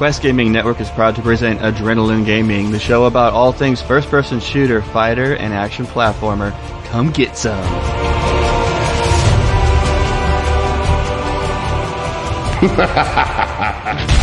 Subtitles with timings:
[0.00, 4.08] Quest Gaming Network is proud to present Adrenaline Gaming, the show about all things first
[4.08, 6.52] person shooter, fighter, and action platformer.
[6.86, 7.60] Come get some.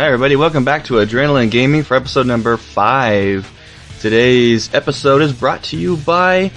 [0.00, 0.34] Hi, everybody.
[0.34, 3.46] Welcome back to Adrenaline Gaming for episode number five.
[4.00, 6.50] Today's episode is brought to you by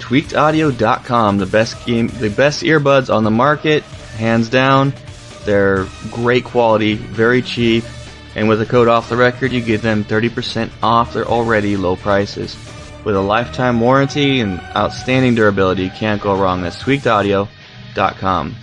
[0.00, 3.84] TweakedAudio.com, the best game, the best earbuds on the market,
[4.18, 4.94] hands down.
[5.44, 7.84] They're great quality, very cheap,
[8.34, 11.94] and with the code off the record, you get them 30% off their already low
[11.94, 12.56] prices.
[13.04, 16.62] With a lifetime warranty and outstanding durability, you can't go wrong.
[16.62, 18.56] That's TweakedAudio.com.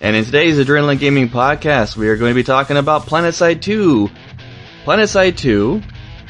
[0.00, 4.08] And in today's Adrenaline Gaming podcast, we are going to be talking about PlanetSide 2.
[4.84, 5.82] PlanetSide 2,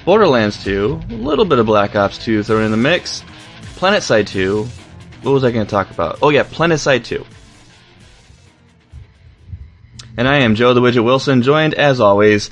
[0.06, 3.22] Borderlands 2, a little bit of Black Ops 2 thrown in the mix.
[3.76, 4.64] PlanetSide 2,
[5.20, 6.20] what was I going to talk about?
[6.22, 7.26] Oh yeah, PlanetSide 2.
[10.16, 12.48] And I am Joe the Widget Wilson, joined as always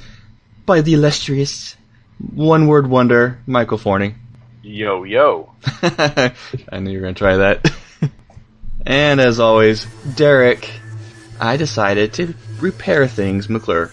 [0.67, 1.77] by the illustrious
[2.19, 4.17] one word wonder, Michael Forney.
[4.63, 5.51] Yo, yo.
[5.83, 6.33] I
[6.79, 7.73] knew you were going to try that.
[8.87, 10.71] and as always, Derek.
[11.41, 13.93] I decided to repair things, McClure.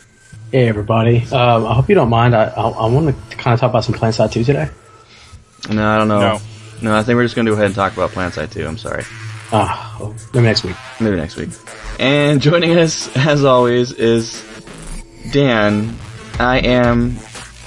[0.52, 2.36] Hey everybody, um, I hope you don't mind.
[2.36, 4.70] I I, I want to kind of talk about some PlanetSide 2 today.
[5.72, 6.20] No, I don't know.
[6.20, 6.40] No.
[6.82, 8.68] No, I think we're just going to go ahead and talk about PlanetSide 2.
[8.68, 9.04] I'm sorry.
[9.54, 10.76] Ah, well, maybe next week.
[11.00, 11.50] Maybe next week.
[12.00, 14.44] And joining us, as always, is
[15.32, 15.96] Dan.
[16.40, 17.16] I am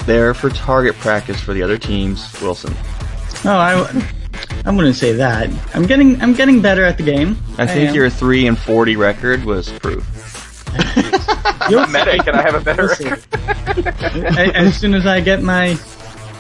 [0.05, 2.41] there for target practice for the other teams.
[2.43, 2.75] Wilson.
[3.45, 4.15] Oh, I,
[4.65, 5.51] I wouldn't say that.
[5.75, 7.37] I'm getting I'm getting better at the game.
[7.59, 7.95] I think am.
[7.95, 10.05] your three and forty record was proof.
[11.71, 13.25] You're medic, and I have a better record.
[14.55, 15.79] As soon as I get my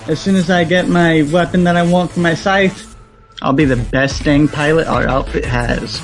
[0.08, 2.96] as soon as I get my weapon that I want for my scythe,
[3.42, 6.00] I'll be the best dang pilot our outfit has.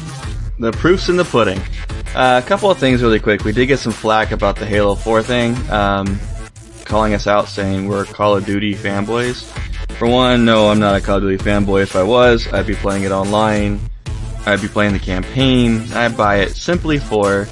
[0.59, 1.61] The proof's in the pudding.
[2.15, 3.45] Uh, a couple of things really quick.
[3.45, 6.19] We did get some flack about the Halo 4 thing, um,
[6.85, 9.49] calling us out saying we're Call of Duty fanboys.
[10.03, 11.85] For one, no, I'm not a Call of Duty fanboy.
[11.85, 13.79] If I was, I'd be playing it online.
[14.47, 15.81] I'd be playing the campaign.
[15.93, 17.43] I'd buy it simply for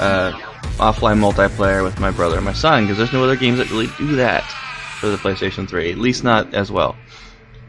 [0.00, 0.32] uh,
[0.78, 3.88] offline multiplayer with my brother and my son, because there's no other games that really
[3.98, 4.40] do that
[5.00, 6.96] for the PlayStation 3, at least not as well.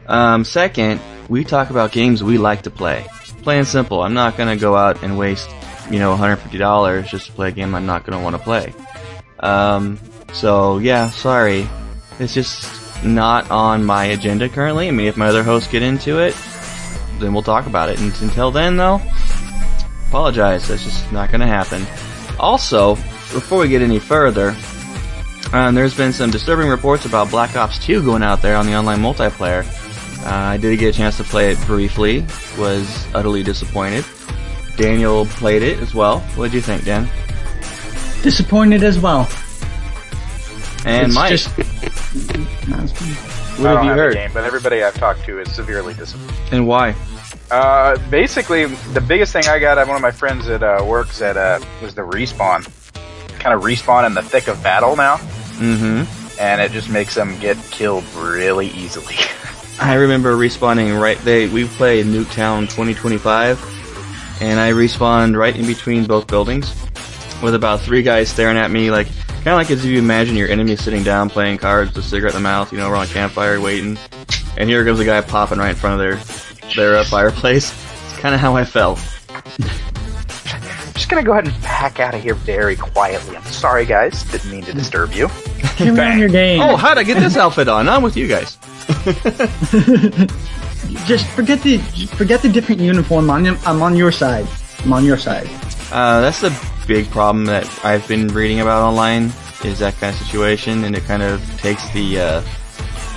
[0.06, 3.06] Um, second, we talk about games we like to play.
[3.42, 4.00] Plain and simple.
[4.00, 5.50] I'm not gonna go out and waste,
[5.90, 8.72] you know, $150 just to play a game I'm not gonna want to play.
[9.40, 10.00] Um,
[10.32, 11.68] so yeah, sorry.
[12.18, 14.88] It's just not on my agenda currently.
[14.88, 16.36] I mean, if my other hosts get into it,
[17.18, 18.00] then we'll talk about it.
[18.00, 19.00] And until then, though,
[20.08, 20.68] apologize.
[20.68, 21.86] That's just not gonna happen.
[22.38, 22.94] Also,
[23.34, 24.54] before we get any further,
[25.52, 28.74] um, there's been some disturbing reports about Black Ops 2 going out there on the
[28.74, 29.64] online multiplayer.
[30.24, 32.24] Uh, I did get a chance to play it briefly.
[32.58, 34.04] Was utterly disappointed.
[34.76, 36.20] Daniel played it as well.
[36.36, 37.08] What did you think, Dan?
[38.22, 39.28] Disappointed as well.
[40.84, 41.50] And It's Mike, just-
[42.12, 42.94] what I have
[43.58, 44.14] don't you heard?
[44.14, 46.34] game, but everybody I've talked to is severely disappointed.
[46.52, 46.94] And why?
[47.50, 51.20] Uh, basically, the biggest thing I got, I one of my friends that uh, works
[51.22, 52.64] at uh, was the respawn.
[53.38, 55.16] Kind of respawn in the thick of battle now,
[55.58, 56.40] Mm-hmm.
[56.40, 59.14] and it just makes them get killed really easily.
[59.80, 61.16] I remember respawning right.
[61.18, 66.74] They we played Nuketown 2025, and I respawned right in between both buildings,
[67.42, 69.06] with about three guys staring at me, like
[69.38, 72.08] kind of like as if you imagine your enemy sitting down playing cards, with a
[72.08, 73.98] cigarette in the mouth, you know, around a campfire waiting,
[74.56, 76.16] and here comes a guy popping right in front of their
[76.74, 77.72] their uh, fireplace.
[78.04, 78.98] It's kind of how I felt.
[79.38, 83.36] I'm just gonna go ahead and pack out of here very quietly.
[83.36, 84.24] I'm sorry, guys.
[84.24, 85.28] Didn't mean to disturb you.
[85.76, 86.60] Carry on your game.
[86.60, 87.88] Oh, how'd I get this outfit on?
[87.88, 88.58] I'm with you guys.
[91.06, 91.78] just forget the
[92.16, 93.30] forget the different uniform.
[93.30, 94.46] On your- I'm on your side.
[94.84, 95.48] I'm on your side.
[95.92, 96.50] Uh, that's the
[96.88, 99.24] big problem that I've been reading about online
[99.62, 102.18] is that kind of situation, and it kind of takes the.
[102.18, 102.42] Uh,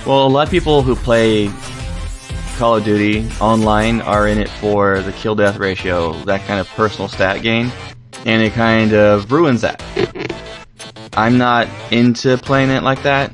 [0.06, 1.50] well, a lot of people who play
[2.58, 6.68] Call of Duty online are in it for the kill death ratio, that kind of
[6.68, 7.72] personal stat gain,
[8.26, 9.82] and it kind of ruins that.
[11.14, 13.32] I'm not into playing it like that.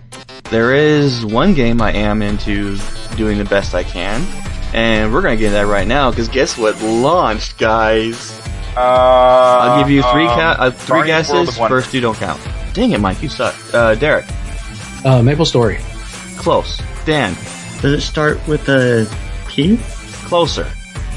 [0.50, 2.78] There is one game I am into
[3.16, 4.24] doing the best I can,
[4.72, 8.47] and we're gonna get that right now because guess what launched, guys?
[8.76, 11.56] Uh, I'll give you three um, ca- uh, three Barney's guesses.
[11.58, 12.40] First two don't count.
[12.74, 13.54] Dang it, Mike, you suck.
[13.74, 14.24] Uh, Derek,
[15.04, 15.78] Uh, Maple Story.
[16.36, 16.80] close.
[17.04, 17.34] Dan,
[17.80, 19.08] Does it start with a
[19.48, 19.78] P?
[20.26, 20.66] closer.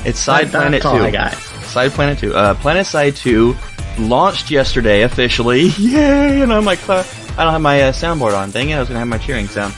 [0.06, 1.04] It's Side That- Planet that's all Two.
[1.06, 1.34] I got.
[1.36, 2.34] Side Planet Two.
[2.36, 3.56] Uh, Planet Side Two
[4.00, 5.64] launched yesterday officially.
[5.78, 6.42] Yay!
[6.42, 7.06] And I'm like, cla-
[7.38, 8.52] I don't have my uh, soundboard on.
[8.52, 9.74] Dang it, I was gonna have my cheering sound.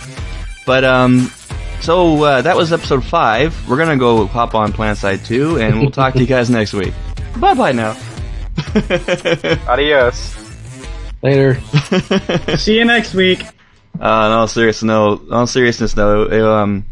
[0.66, 1.32] But um,
[1.82, 3.54] so uh, that was episode five.
[3.68, 6.74] We're gonna go hop on Planet Side two, and we'll talk to you guys next
[6.74, 6.94] week.
[7.40, 7.98] Bye bye now.
[9.68, 10.36] Adios.
[11.22, 11.60] Later.
[12.58, 13.44] See you next week.
[14.00, 16.86] Uh, in all serious no, in all seriousness though, it, um,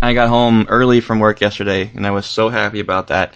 [0.00, 3.34] I got home early from work yesterday, and I was so happy about that.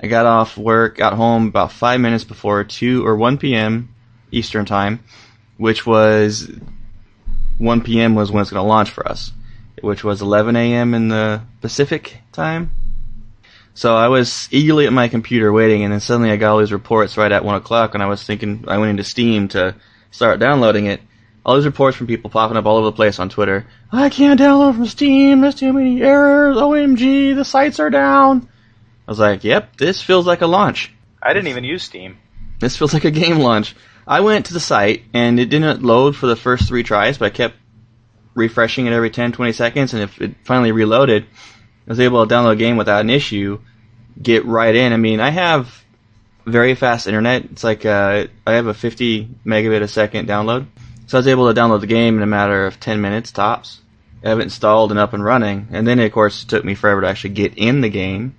[0.00, 3.94] I got off work, got home about five minutes before two or one p.m.
[4.30, 5.00] Eastern time,
[5.56, 6.50] which was
[7.58, 8.14] 1 p.m.
[8.14, 9.32] was when it's going to launch for us,
[9.80, 10.94] which was 11 a.m.
[10.94, 12.70] in the Pacific time.
[13.74, 16.72] So I was eagerly at my computer waiting, and then suddenly I got all these
[16.72, 19.74] reports right at one o'clock, and I was thinking I went into Steam to
[20.10, 21.00] start downloading it.
[21.44, 23.66] All these reports from people popping up all over the place on Twitter.
[23.90, 25.40] I can't download from Steam.
[25.40, 26.56] There's too many errors.
[26.56, 28.48] OMG, the sites are down.
[29.08, 30.92] I was like, yep, this feels like a launch.
[31.20, 32.18] I didn't even use Steam.
[32.60, 33.74] This feels like a game launch.
[34.06, 37.26] I went to the site and it didn't load for the first three tries, but
[37.26, 37.56] I kept
[38.34, 41.26] refreshing it every 10, 20 seconds, and if it finally reloaded,
[41.86, 43.60] I was able to download a game without an issue,
[44.20, 44.92] get right in.
[44.92, 45.84] I mean, I have
[46.46, 47.44] very fast internet.
[47.46, 50.66] It's like uh, I have a 50 megabit a second download,
[51.06, 53.80] so I was able to download the game in a matter of 10 minutes tops.
[54.24, 56.74] I have it installed and up and running, and then of course it took me
[56.74, 58.36] forever to actually get in the game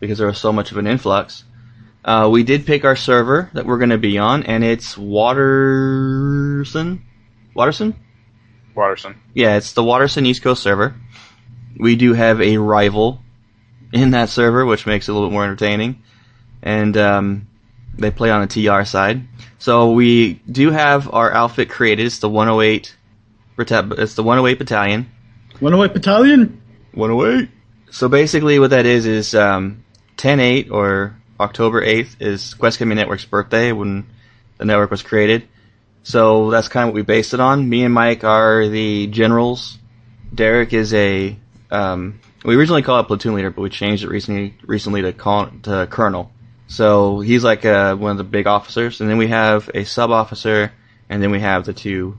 [0.00, 1.44] because there was so much of an influx.
[2.02, 7.04] Uh, we did pick our server that we're going to be on, and it's Waterson.
[7.54, 7.94] Waterson?
[8.74, 9.20] Waterson.
[9.34, 10.94] Yeah, it's the Waterson East Coast server.
[11.78, 13.20] We do have a rival
[13.92, 16.02] in that server, which makes it a little bit more entertaining.
[16.62, 17.48] And um,
[17.96, 19.22] they play on the TR side.
[19.58, 22.06] So we do have our outfit created.
[22.06, 22.96] It's the 108.
[23.58, 25.10] It's the 108 battalion.
[25.60, 26.62] 108 Battalion.
[26.92, 27.50] 108.
[27.90, 29.84] So basically, what that is is um,
[30.16, 34.06] 10-8 or October 8th is Quest Gaming Network's birthday when
[34.56, 35.46] the network was created.
[36.02, 37.68] So that's kind of what we based it on.
[37.68, 39.76] Me and Mike are the generals.
[40.34, 41.36] Derek is a
[41.70, 45.50] um, we originally called it platoon leader, but we changed it recently recently to call
[45.62, 46.30] to colonel.
[46.66, 50.10] So he's like uh, one of the big officers, and then we have a sub
[50.10, 50.72] officer,
[51.08, 52.18] and then we have the two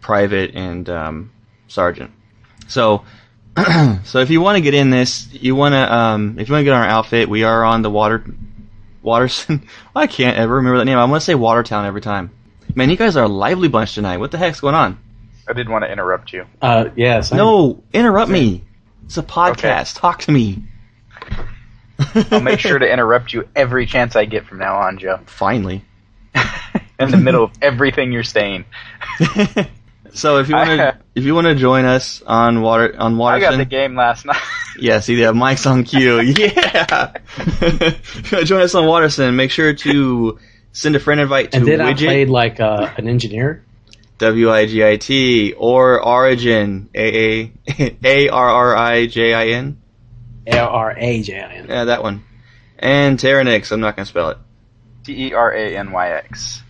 [0.00, 1.32] private and um,
[1.68, 2.10] sergeant.
[2.68, 3.04] So
[4.04, 6.60] so if you want to get in this, you want to um, if you want
[6.60, 8.24] to get on our outfit, we are on the water
[9.02, 9.66] Waterson.
[9.96, 10.98] I can't ever remember that name.
[10.98, 12.30] I want to say Watertown every time.
[12.74, 14.18] Man, you guys are a lively bunch tonight.
[14.18, 14.98] What the heck's going on?
[15.50, 16.46] I didn't want to interrupt you.
[16.62, 17.32] Uh, yes.
[17.32, 18.62] I'm- No, interrupt me.
[19.06, 19.98] It's a podcast.
[19.98, 20.62] Talk to me.
[22.30, 25.18] I'll make sure to interrupt you every chance I get from now on, Joe.
[25.26, 25.84] Finally.
[27.00, 28.64] In the middle of everything you're saying.
[30.12, 33.40] so if you want to, if you want to join us on water on I
[33.40, 34.40] got the game last night.
[34.78, 36.20] yeah, see, yeah, Mike's on cue.
[36.20, 39.34] Yeah, If you wanna join us on Waterson.
[39.34, 40.38] Make sure to
[40.72, 42.06] send a friend invite to And then I Widget.
[42.06, 43.64] played like uh, an engineer.
[44.20, 47.52] W I G I T or Origin A A
[48.04, 49.80] A R R I J I N.
[50.46, 51.66] L R A J I N.
[51.68, 52.24] Yeah, that one.
[52.78, 53.72] And Terranix.
[53.72, 54.38] I'm not gonna spell it.
[55.04, 56.62] T E R A N Y X.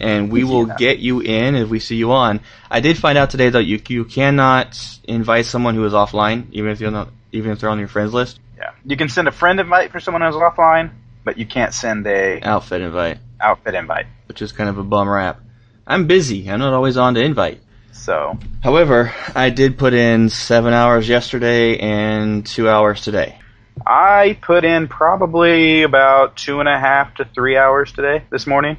[0.00, 2.40] And we will get you in if we see you on.
[2.70, 6.72] I did find out today that you you cannot invite someone who is offline, even
[6.72, 8.40] if you're not even if they're on your friends list.
[8.56, 8.72] Yeah.
[8.84, 10.90] You can send a friend invite for someone who's offline,
[11.24, 14.06] but you can't send a Outfit invite, outfit invite.
[14.26, 15.40] which is kind of a bum rap.
[15.88, 16.48] I'm busy.
[16.50, 17.60] I'm not always on to invite.
[17.92, 23.38] So However, I did put in seven hours yesterday and two hours today.
[23.86, 28.76] I put in probably about two and a half to three hours today, this morning.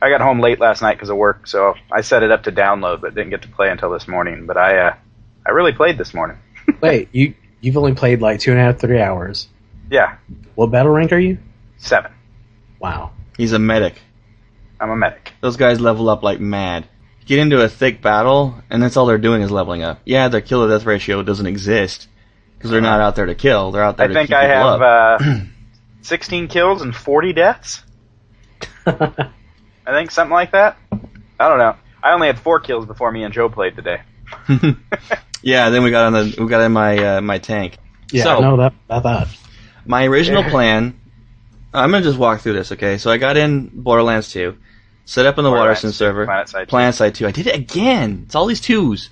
[0.00, 2.52] I got home late last night because of work, so I set it up to
[2.52, 4.46] download, but didn't get to play until this morning.
[4.46, 4.94] But I, uh,
[5.44, 6.38] I really played this morning.
[6.80, 9.48] Wait, you you've only played like two and a half, three hours.
[9.90, 10.16] Yeah,
[10.54, 11.38] What battle rank are you?
[11.78, 12.12] seven.
[12.78, 13.10] Wow.
[13.36, 14.00] He's a medic.
[14.80, 15.32] I'm a medic.
[15.40, 16.86] Those guys level up like mad.
[17.26, 20.00] Get into a thick battle, and that's all they're doing is leveling up.
[20.04, 22.08] Yeah, their kill to death ratio doesn't exist
[22.56, 23.70] because they're not out there to kill.
[23.70, 25.44] They're out there I to think keep I people have uh,
[26.02, 27.82] 16 kills and 40 deaths.
[28.86, 29.30] I
[29.86, 30.78] think something like that.
[31.38, 31.76] I don't know.
[32.02, 34.00] I only had four kills before me and Joe played today.
[35.42, 37.78] yeah, then we got on the we got in my uh, my tank.
[38.10, 39.28] yeah, So- I know that about that.
[39.86, 40.50] My original Yeah.
[40.50, 41.00] plan.
[41.74, 42.96] I'm gonna just walk through this, okay?
[42.98, 44.56] So I got in Borderlands 2,
[45.08, 46.66] set up on the Waterson server, Planet Side 2.
[46.68, 47.26] Planet Side 2.
[47.26, 48.24] I did it again.
[48.26, 49.08] It's all these twos.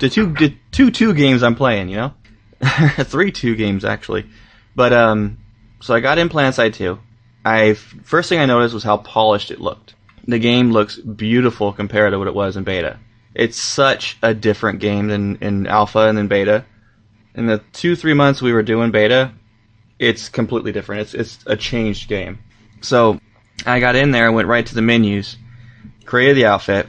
[0.00, 2.14] The two, the two two games I'm playing, you know,
[3.04, 4.26] three two games actually.
[4.74, 5.38] But um,
[5.80, 6.98] so I got in Planet Side 2.
[7.44, 9.94] I first thing I noticed was how polished it looked.
[10.26, 12.98] The game looks beautiful compared to what it was in beta.
[13.34, 16.64] It's such a different game than in alpha and then beta.
[17.36, 19.32] In the two three months we were doing beta,
[19.98, 21.02] it's completely different.
[21.02, 22.40] It's it's a changed game.
[22.80, 23.20] So
[23.66, 25.36] I got in there and went right to the menus,
[26.04, 26.86] created the outfit,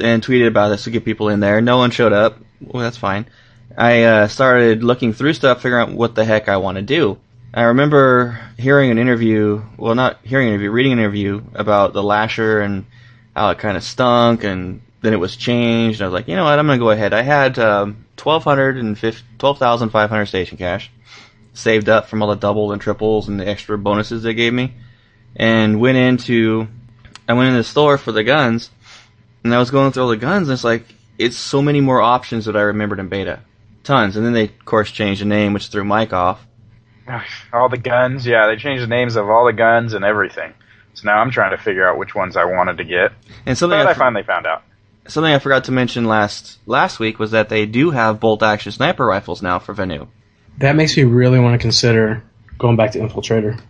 [0.00, 1.60] and tweeted about this to get people in there.
[1.60, 2.38] No one showed up.
[2.60, 3.26] Well, that's fine.
[3.76, 7.18] I uh, started looking through stuff, figuring out what the heck I want to do.
[7.54, 12.02] I remember hearing an interview, well, not hearing an interview, reading an interview about the
[12.02, 12.86] lasher and
[13.36, 16.00] how it kind of stunk, and then it was changed.
[16.00, 17.12] And I was like, you know what, I'm going to go ahead.
[17.12, 20.90] I had um, 12,500 station cash
[21.54, 24.72] saved up from all the doubles and triples and the extra bonuses they gave me,
[25.36, 26.68] and went into,
[27.28, 28.70] I went in the store for the guns,
[29.44, 30.84] and I was going through all the guns, and it's like,
[31.18, 33.40] it's so many more options that I remembered in beta.
[33.84, 34.16] Tons.
[34.16, 36.44] And then they, of course, changed the name, which threw Mike off.
[37.52, 40.54] All the guns, yeah, they changed the names of all the guns and everything.
[40.94, 43.12] So now I'm trying to figure out which ones I wanted to get.
[43.44, 44.62] And something But I, I finally found out.
[45.08, 48.70] something I forgot to mention last last week was that they do have bolt action
[48.72, 50.06] sniper rifles now for Vanu.
[50.58, 52.22] That makes me really want to consider
[52.58, 53.60] going back to Infiltrator.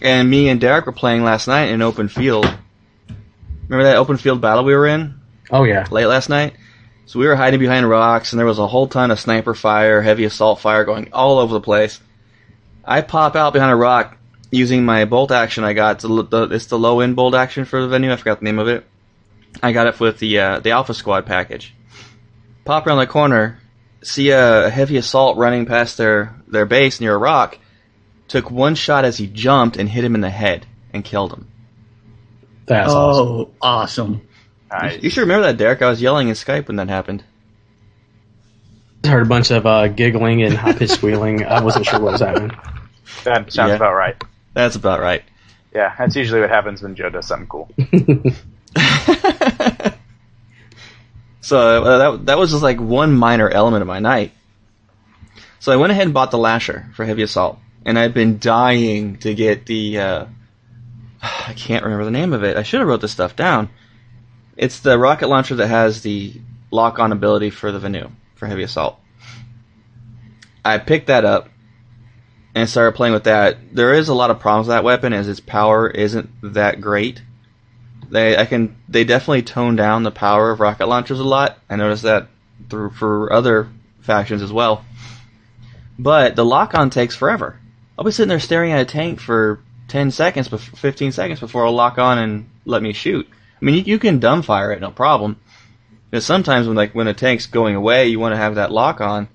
[0.00, 2.46] And me and Derek were playing last night in open field.
[3.68, 5.18] Remember that open field battle we were in
[5.50, 6.54] Oh yeah, late last night?
[7.06, 10.02] So we were hiding behind rocks, and there was a whole ton of sniper fire,
[10.02, 12.00] heavy assault fire going all over the place.
[12.84, 14.18] I pop out behind a rock
[14.50, 15.96] using my bolt action I got.
[15.96, 18.12] It's the, the, it's the low end bolt action for the Vanu.
[18.12, 18.84] I forgot the name of it.
[19.62, 21.74] I got it with the uh, the Alpha Squad package.
[22.64, 23.58] Pop around the corner,
[24.02, 27.58] see a heavy assault running past their their base near a rock.
[28.28, 31.48] Took one shot as he jumped and hit him in the head and killed him.
[32.66, 33.26] that's awesome.
[33.28, 34.20] oh, awesome.
[34.70, 35.02] Nice.
[35.02, 35.80] You should remember that, Derek.
[35.80, 37.24] I was yelling in Skype when that happened.
[39.04, 41.44] I heard a bunch of uh, giggling and high pitched squealing.
[41.44, 42.50] I wasn't sure what was happening.
[43.24, 43.76] That sounds Yeah.
[43.76, 44.22] about right.
[44.52, 45.24] That's about right.
[45.74, 47.70] Yeah, that's usually what happens when Joe does something cool.
[51.40, 54.32] so uh, that that was just like one minor element of my night.
[55.60, 57.58] So I went ahead and bought the lasher for heavy assault,
[57.88, 59.98] and I've been dying to get the.
[59.98, 60.26] Uh,
[61.22, 62.58] I can't remember the name of it.
[62.58, 63.70] I should have wrote this stuff down.
[64.58, 66.38] It's the rocket launcher that has the
[66.70, 69.00] lock-on ability for the Vanu for heavy assault.
[70.62, 71.48] I picked that up
[72.54, 73.74] and started playing with that.
[73.74, 77.22] There is a lot of problems with that weapon, as its power isn't that great.
[78.10, 81.58] They I can they definitely tone down the power of rocket launchers a lot.
[81.70, 82.28] I noticed that
[82.68, 83.70] through for other
[84.02, 84.84] factions as well.
[85.98, 87.58] But the lock on takes forever.
[87.98, 91.72] I'll be sitting there staring at a tank for ten seconds, fifteen seconds before I'll
[91.72, 93.28] lock on and let me shoot.
[93.60, 95.40] I mean, you, you can dumbfire it, no problem.
[96.08, 99.00] Because sometimes when like when a tank's going away, you want to have that lock
[99.00, 99.28] on.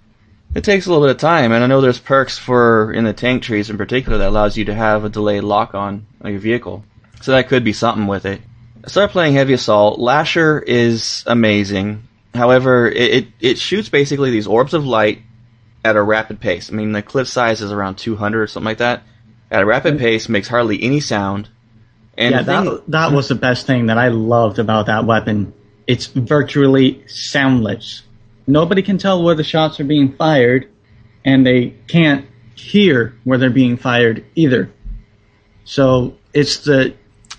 [0.56, 3.14] It takes a little bit of time, and I know there's perks for in the
[3.14, 6.40] tank trees in particular that allows you to have a delayed lock on on your
[6.40, 6.86] vehicle.
[7.22, 8.42] So that could be something with it.
[8.86, 10.00] I started playing Heavy Assault.
[10.00, 12.08] Lasher is amazing.
[12.34, 15.22] However, it, it, it shoots basically these orbs of light
[15.84, 16.72] at a rapid pace.
[16.72, 19.04] I mean, the clip size is around 200 or something like that.
[19.52, 21.50] At a rapid pace, makes hardly any sound.
[22.18, 25.06] And yeah, the thing- that that was the best thing that I loved about that
[25.06, 25.54] weapon.
[25.86, 28.04] It's virtually soundless.
[28.48, 30.68] Nobody can tell where the shots are being fired,
[31.26, 32.26] and they can't
[32.56, 34.72] hear where they're being fired either.
[35.66, 36.94] So it's the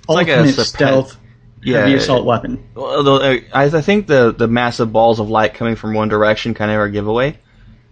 [0.09, 1.19] like a ultimate suppe- stealth
[1.63, 2.63] yeah, heavy assault weapon.
[2.77, 6.55] Although uh, I, I think the the massive balls of light coming from one direction
[6.55, 7.39] kind of are a giveaway.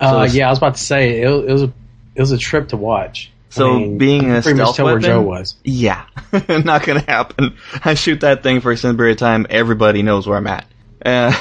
[0.02, 1.73] Uh, yeah, I was about to say it, it was a
[2.14, 3.30] it was a trip to watch.
[3.50, 5.56] So I mean, being a pretty stealth much tell weapon, where Joe was.
[5.62, 6.06] Yeah,
[6.49, 7.56] not gonna happen.
[7.85, 9.47] I shoot that thing for a certain period of time.
[9.49, 10.66] Everybody knows where I'm at.
[11.04, 11.32] Uh,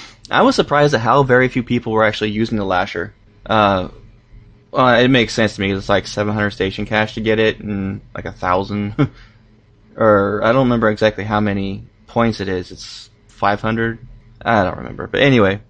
[0.30, 3.14] I was surprised at how very few people were actually using the lasher.
[3.46, 3.88] Uh,
[4.70, 5.72] well, it makes sense to me.
[5.72, 8.94] It's like 700 station cash to get it, and like a thousand,
[9.96, 12.70] or I don't remember exactly how many points it is.
[12.70, 14.06] It's 500.
[14.42, 15.60] I don't remember, but anyway,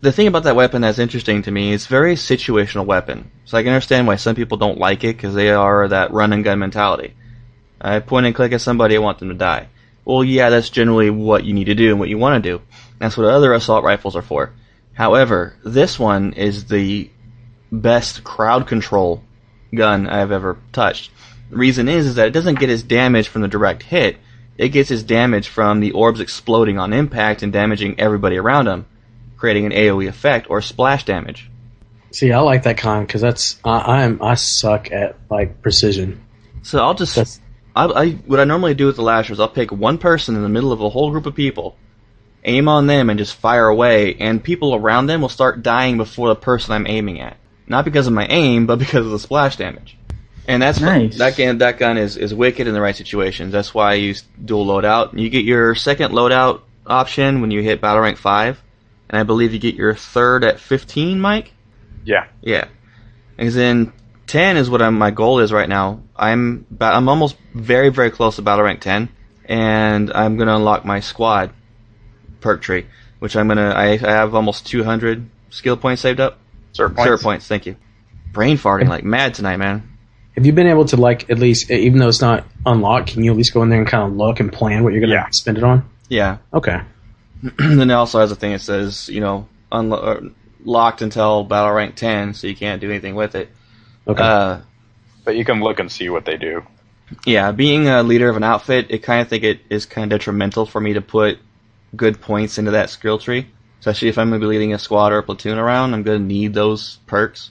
[0.00, 3.30] the thing about that weapon that's interesting to me is very situational weapon.
[3.44, 6.32] So I can understand why some people don't like it because they are that run
[6.32, 7.14] and gun mentality.
[7.80, 9.68] I point and click at somebody, I want them to die.
[10.04, 12.62] Well, yeah, that's generally what you need to do and what you want to do.
[12.98, 14.52] That's what other assault rifles are for.
[14.94, 17.10] However, this one is the
[17.72, 19.22] best crowd control
[19.74, 21.10] gun I've ever touched.
[21.50, 24.16] The reason is, is that it doesn't get its damage from the direct hit.
[24.56, 28.86] It gets its damage from the orbs exploding on impact and damaging everybody around them,
[29.46, 31.48] creating an AoE effect or splash damage.
[32.10, 36.20] See, I like that kind because that's I, I'm I suck at like precision.
[36.62, 37.40] So I'll just That's
[37.76, 40.48] I, I what I normally do with the lashers, I'll pick one person in the
[40.48, 41.76] middle of a whole group of people,
[42.42, 46.26] aim on them, and just fire away, and people around them will start dying before
[46.26, 47.36] the person I'm aiming at.
[47.68, 49.96] Not because of my aim, but because of the splash damage.
[50.48, 51.18] And that's Nice.
[51.18, 51.58] that gun.
[51.58, 53.52] That gun is, is wicked in the right situations.
[53.52, 55.16] That's why I use dual loadout.
[55.16, 58.60] You get your second loadout option when you hit battle rank five,
[59.08, 61.52] and I believe you get your third at fifteen, Mike.
[62.04, 62.26] Yeah.
[62.40, 62.68] Yeah,
[63.36, 63.92] because in
[64.26, 66.02] ten is what I'm, my goal is right now.
[66.14, 69.08] I'm ba- I'm almost very very close to battle rank ten,
[69.44, 71.50] and I'm gonna unlock my squad
[72.40, 72.86] perk tree,
[73.18, 73.70] which I'm gonna.
[73.70, 76.38] I, I have almost 200 skill points saved up.
[76.74, 77.10] Cert points.
[77.10, 77.46] Cert points.
[77.48, 77.76] Thank you.
[78.32, 79.92] Brain farting like mad tonight, man.
[80.36, 83.30] Have you been able to like at least, even though it's not unlocked, can you
[83.30, 85.14] at least go in there and kind of look and plan what you're going to
[85.16, 85.28] Yeah.
[85.32, 85.88] spend it on?
[86.10, 86.36] Yeah.
[86.52, 86.78] Okay.
[87.42, 90.32] Then it also has a thing that says, you know, unlo-
[90.64, 93.50] locked until battle rank 10, so you can't do anything with it.
[94.06, 94.22] Okay.
[94.22, 94.58] Uh,
[95.24, 96.62] But you can look and see what they do.
[97.24, 100.18] yeah, being a leader of an outfit, it kind of think it is kind of
[100.18, 101.38] detrimental for me to put
[101.94, 103.46] good points into that skill tree.
[103.80, 106.18] Especially if I'm going to be leading a squad or a platoon around, I'm going
[106.20, 107.50] to need those perks.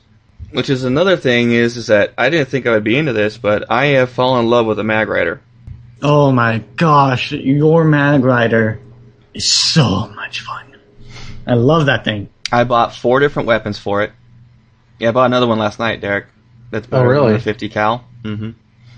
[0.52, 3.38] Which is another thing is is that I didn't think I would be into this,
[3.38, 5.42] but I have fallen in love with a mag rider.
[6.02, 8.80] Oh my gosh, your Mag Rider
[9.36, 10.76] is so much fun.
[11.48, 12.30] I love that thing.
[12.52, 14.12] I bought four different weapons for it.
[15.00, 16.28] Yeah, I bought another one last night, Derek.
[16.72, 17.28] That's better Oh, really?
[17.28, 18.06] than the 50 cal.
[18.24, 18.52] hmm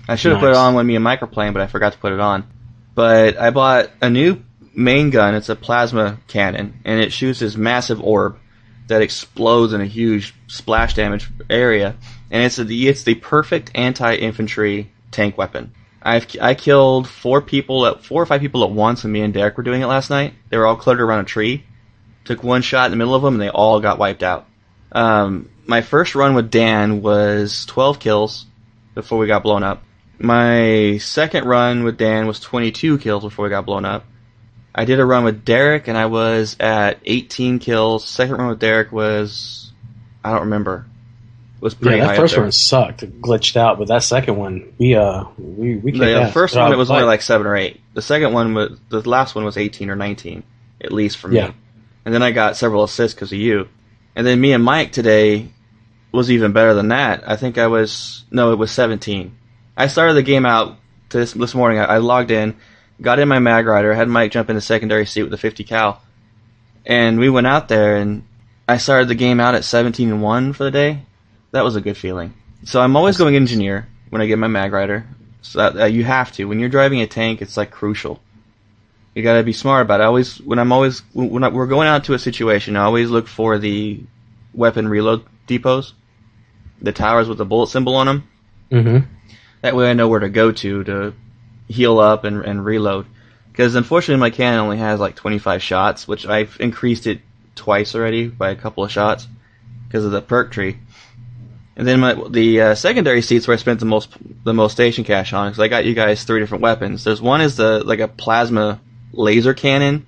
[0.08, 1.92] I should have put it on when me and Mike were playing, but I forgot
[1.92, 2.46] to put it on.
[2.94, 4.42] But I bought a new
[4.74, 5.34] main gun.
[5.34, 8.38] It's a plasma cannon, and it shoots this massive orb
[8.86, 11.94] that explodes in a huge splash damage area.
[12.30, 15.72] And it's the it's the perfect anti-infantry tank weapon.
[16.02, 19.34] I've I killed four people at four or five people at once, and me and
[19.34, 20.34] Derek were doing it last night.
[20.48, 21.64] They were all cluttered around a tree.
[22.24, 24.46] Took one shot in the middle of them, and they all got wiped out.
[24.92, 28.46] Um, my first run with Dan was 12 kills
[28.94, 29.82] before we got blown up.
[30.18, 34.04] My second run with Dan was 22 kills before we got blown up.
[34.74, 38.06] I did a run with Derek, and I was at 18 kills.
[38.06, 39.72] Second run with Derek was,
[40.24, 40.86] I don't remember.
[41.60, 44.72] Was pretty yeah, high that first one sucked, it glitched out, but that second one,
[44.78, 47.56] we uh, we we kicked The first one it was only like- like seven or
[47.56, 47.80] eight.
[47.94, 50.44] The second one was the last one was eighteen or nineteen,
[50.80, 51.36] at least for me.
[51.38, 51.52] Yeah.
[52.04, 53.68] And then I got several assists because of you.
[54.14, 55.48] And then me and Mike today
[56.12, 57.28] was even better than that.
[57.28, 59.36] I think I was no, it was seventeen.
[59.76, 60.78] I started the game out
[61.10, 61.80] this this morning.
[61.80, 62.56] I, I logged in,
[63.00, 65.64] got in my mag rider, had Mike jump in the secondary seat with the fifty
[65.64, 66.02] cal,
[66.86, 68.22] and we went out there and
[68.68, 71.02] I started the game out at seventeen and one for the day.
[71.52, 72.34] That was a good feeling.
[72.64, 75.06] So I'm always going engineer when I get my mag rider.
[75.42, 77.40] So that, uh, you have to when you're driving a tank.
[77.40, 78.20] It's like crucial.
[79.14, 80.04] You gotta be smart about it.
[80.04, 83.10] I always when I'm always when I, we're going out to a situation, I always
[83.10, 84.00] look for the
[84.54, 85.92] weapon reload depots,
[86.82, 88.28] the towers with the bullet symbol on them.
[88.70, 89.06] Mhm.
[89.62, 91.14] That way I know where to go to to
[91.68, 93.06] heal up and, and reload.
[93.50, 97.20] Because unfortunately my cannon only has like 25 shots, which I've increased it
[97.56, 99.26] twice already by a couple of shots
[99.86, 100.78] because of the perk tree.
[101.78, 104.10] And then my, the uh, secondary seats where I spent the most
[104.42, 107.04] the most station cash on because I got you guys three different weapons.
[107.04, 108.80] There's one is the like a plasma
[109.12, 110.04] laser cannon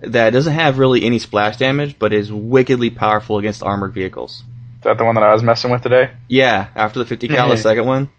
[0.00, 4.42] that doesn't have really any splash damage, but is wickedly powerful against armored vehicles.
[4.78, 6.10] Is that the one that I was messing with today?
[6.28, 8.10] Yeah, after the 50 cal, the second one.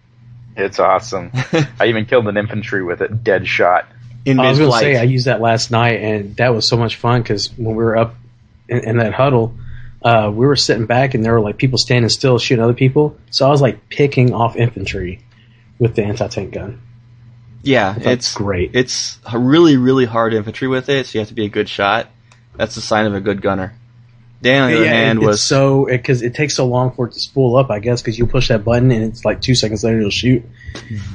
[0.56, 1.32] It's awesome.
[1.80, 3.86] I even killed an infantry with it, dead shot.
[4.26, 4.96] In I was going to mid-flight.
[4.96, 7.84] say I used that last night, and that was so much fun because when we
[7.84, 8.16] were up
[8.68, 9.54] in, in that huddle,
[10.02, 13.18] uh, we were sitting back, and there were like people standing still shooting other people.
[13.32, 15.22] So I was like picking off infantry
[15.80, 16.82] with the anti tank gun.
[17.64, 18.72] Yeah, it's great.
[18.76, 22.08] It's really, really hard infantry with it, so you have to be a good shot.
[22.56, 23.74] That's the sign of a good gunner.
[24.42, 27.20] Dan, on the other hand, was so because it takes so long for it to
[27.20, 27.72] spool up.
[27.72, 30.44] I guess because you push that button and it's like two seconds later it'll shoot,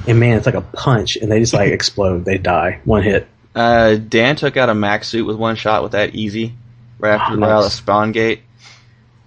[0.05, 2.25] and man, it's like a punch, and they just like explode.
[2.25, 3.25] They die one hit.
[3.55, 6.53] uh, Dan took out a max suit with one shot with that easy,
[6.99, 7.73] right after Oh, right out of the nice.
[7.75, 8.41] spawn gate.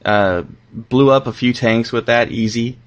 [0.06, 2.78] Uh, blew up a few tanks with that easy.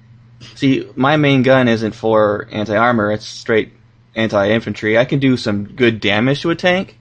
[0.54, 3.72] See, my main gun isn't for anti armor; it's straight
[4.16, 4.96] anti infantry.
[4.96, 6.96] I can do some good damage to a tank,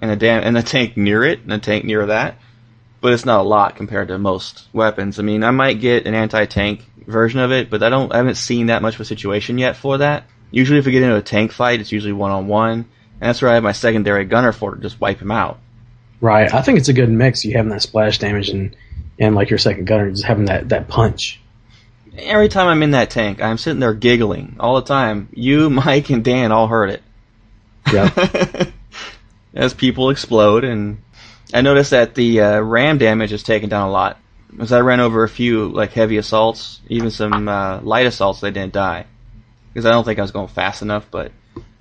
[0.00, 2.38] and a dam- and a tank near it, and a tank near that.
[3.00, 5.18] but it's not a lot compared to most weapons.
[5.18, 8.12] I mean, I might get an anti-tank version of it, but I don't.
[8.12, 10.24] I haven't seen that much of a situation yet for that.
[10.50, 12.86] Usually, if we get into a tank fight, it's usually one-on-one, and
[13.20, 15.58] that's where I have my secondary gunner for to just wipe him out.
[16.20, 16.52] Right.
[16.52, 17.44] I think it's a good mix.
[17.44, 18.74] You having that splash damage and
[19.18, 21.40] and like your second gunner just having that that punch.
[22.16, 25.28] Every time I'm in that tank, I'm sitting there giggling all the time.
[25.32, 27.02] You, Mike, and Dan all heard it.
[27.92, 28.70] Yeah.
[29.54, 31.02] As people explode, and
[31.52, 34.18] I noticed that the uh, ram damage is taken down a lot.
[34.60, 38.50] As I ran over a few like heavy assaults, even some uh, light assaults, they
[38.50, 39.06] didn't die
[39.72, 41.06] because I don't think I was going fast enough.
[41.10, 41.32] But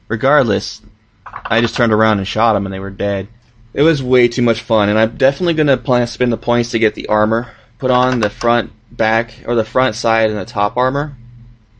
[0.07, 0.81] regardless,
[1.25, 3.27] I just turned around and shot them, and they were dead.
[3.73, 6.79] It was way too much fun, and I'm definitely gonna plan spend the points to
[6.79, 10.77] get the armor put on the front, back, or the front side and the top
[10.77, 11.15] armor.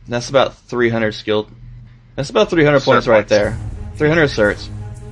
[0.06, 1.48] That's about 300 skill.
[2.14, 3.58] That's about 300 points Cert right there.
[3.96, 4.68] 300 certs.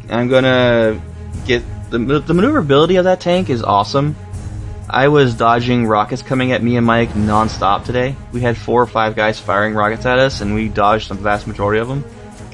[0.09, 1.01] I'm gonna
[1.47, 4.17] get the the maneuverability of that tank is awesome.
[4.89, 8.15] I was dodging rockets coming at me and Mike nonstop today.
[8.33, 11.47] We had four or five guys firing rockets at us, and we dodged the vast
[11.49, 12.05] majority of them.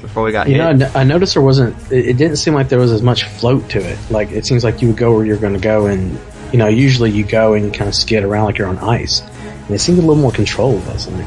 [0.03, 0.77] Before we got You hit.
[0.77, 1.75] know, I I noticed there wasn't.
[1.91, 3.97] It it didn't seem like there was as much float to it.
[4.11, 6.19] Like it seems like you would go where you're going to go, and
[6.51, 9.21] you know, usually you go and you kind of skid around like you're on ice.
[9.21, 11.25] And it seemed a little more controlled last night.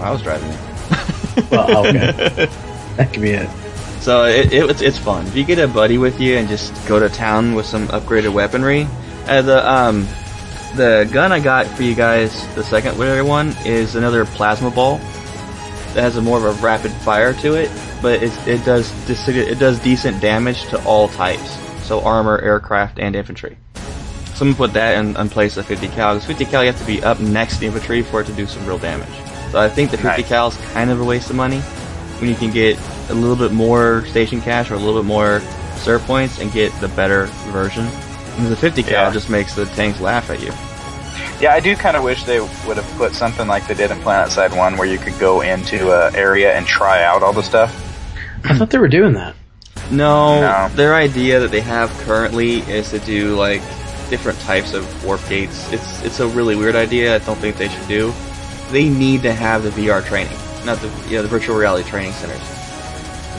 [0.00, 0.58] I was driving it.
[1.50, 2.10] Well, okay,
[2.96, 3.48] that could be it.
[4.00, 5.26] So it, it, it's, it's fun.
[5.28, 8.32] If you get a buddy with you and just go to town with some upgraded
[8.32, 8.88] weaponry,
[9.28, 10.08] uh, the um,
[10.76, 14.98] the gun I got for you guys, the second secondary one, is another plasma ball
[15.94, 17.70] that has a more of a rapid fire to it,
[18.02, 18.90] but it it does
[19.28, 23.56] it does decent damage to all types, so armor, aircraft, and infantry.
[24.34, 26.14] Someone put that in, in place of 50 cal.
[26.14, 28.46] Because 50 cal, you have to be up next to infantry for it to do
[28.46, 29.08] some real damage.
[29.52, 30.28] So I think the 50 Nice.
[30.28, 31.58] cal is kind of a waste of money
[32.20, 32.78] when you can get
[33.10, 35.40] a little bit more station cash or a little bit more
[35.76, 37.84] serve points and get the better version.
[38.38, 39.10] And the 50 cal Yeah.
[39.12, 40.52] just makes the tanks laugh at you.
[41.38, 43.98] Yeah, I do kind of wish they would have put something like they did in
[44.00, 47.42] Planet Side 1 where you could go into an area and try out all the
[47.42, 47.74] stuff.
[48.44, 49.34] I thought they were doing that.
[49.90, 50.68] No, No.
[50.74, 53.60] their idea that they have currently is to do like
[54.08, 55.72] different types of warp gates.
[55.72, 57.14] It's it's a really weird idea.
[57.14, 58.12] I don't think they should do.
[58.70, 62.12] They need to have the VR training, not the you know, the virtual reality training
[62.12, 62.40] centers.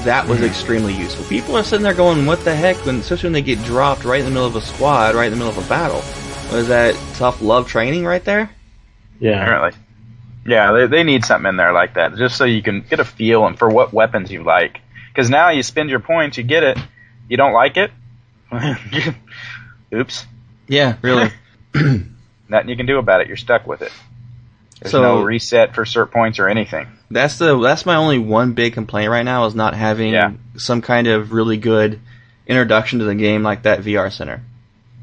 [0.04, 0.46] That was hmm.
[0.46, 1.26] extremely useful.
[1.26, 4.20] People are sitting there going, "What the heck?" When especially when they get dropped right
[4.20, 6.02] in the middle of a squad, right in the middle of a battle.
[6.52, 8.50] Was that tough love training right there?
[9.22, 9.80] Yeah, Apparently.
[10.46, 13.06] Yeah, they, they need something in there like that, just so you can get a
[13.06, 14.82] feel and for what weapons you like.
[15.14, 16.78] Because now you spend your points, you get it,
[17.28, 17.92] you don't like it.
[19.94, 20.26] Oops,
[20.68, 21.32] Yeah, really.
[22.50, 23.28] nothing you can do about it.
[23.28, 23.92] You're stuck with it.
[24.82, 26.88] There's So- no reset for cert points or anything.
[27.10, 30.32] That's the that's my only one big complaint right now is not having Yeah.
[30.56, 32.00] some kind of really good
[32.48, 34.42] introduction to the game like that VR center.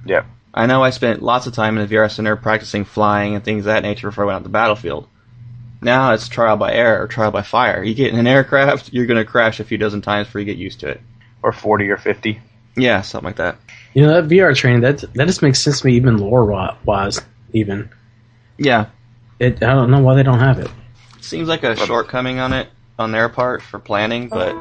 [0.06, 0.24] Yep.
[0.54, 3.60] I know I spent lots of time in the VR center practicing flying and things
[3.60, 5.06] of that nature before I went out to the battlefield.
[5.80, 7.82] Now it's trial by air or trial by fire.
[7.82, 10.56] You get in an aircraft, you're gonna crash a few dozen times before you get
[10.56, 11.00] used to it.
[11.42, 12.40] Or 40 or 50.
[12.76, 13.56] Yeah, something like that.
[13.94, 16.76] you know that VR training that that just makes sense to me, even lore wi-
[16.84, 17.20] wise.
[17.52, 17.88] Even
[18.58, 18.86] Yeah,
[19.38, 20.70] it, I don't know why they don't have it.
[21.20, 24.54] seems like a shortcoming on it on their part for planning, but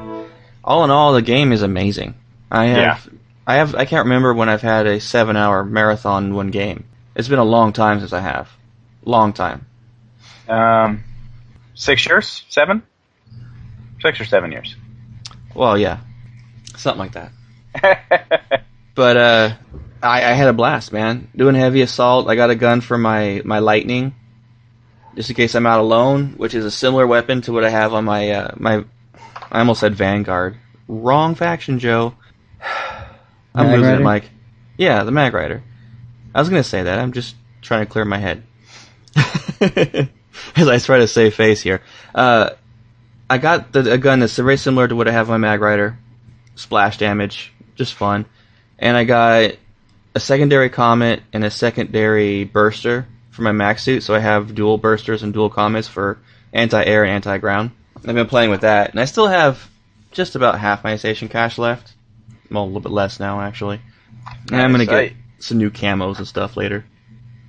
[0.64, 2.14] all in all, the game is amazing.
[2.52, 2.78] I have,
[3.12, 3.20] Yeah.
[3.48, 6.86] I have, I can't remember when I've had a seven-hour marathon in one game.
[7.16, 8.50] It's been a long time since I have,
[9.04, 9.66] long time.
[10.48, 11.04] Um,
[11.78, 12.44] six years?
[12.50, 12.84] Seven?
[14.02, 14.76] Six or seven years.
[15.56, 16.00] Well, yeah,
[16.76, 18.64] something like that.
[18.98, 19.56] But uh,
[20.02, 21.30] I, I had a blast, man.
[21.36, 22.28] Doing heavy assault.
[22.28, 24.16] I got a gun for my my lightning,
[25.14, 27.94] just in case I'm out alone, which is a similar weapon to what I have
[27.94, 28.86] on my uh, my.
[29.52, 30.58] I almost said Vanguard.
[30.88, 32.16] Wrong faction, Joe.
[33.54, 34.04] I'm Mag losing it, Rider?
[34.04, 34.30] Mike.
[34.80, 35.62] Yeah, the Mag Rider.
[36.34, 36.98] I was gonna say that.
[36.98, 38.42] I'm just trying to clear my head.
[40.56, 41.82] As I try to save face here.
[42.14, 42.52] Uh,
[43.30, 45.62] I got the, a gun that's very similar to what I have on my Mag
[45.62, 45.98] Rider.
[46.56, 48.26] Splash damage, just fun.
[48.80, 49.52] And I got
[50.16, 54.80] a secondary comet and a secondary burster for my max suit, so I have dual
[54.80, 56.18] bursters and dual comets for
[56.54, 57.72] anti-air and anti-ground.
[57.98, 59.70] I've been playing with that, and I still have
[60.12, 61.94] just about half my station cash left.
[62.50, 63.82] Well, a little bit less now, actually.
[64.52, 65.10] And I'm gonna Nice.
[65.10, 66.86] get some new camos and stuff later.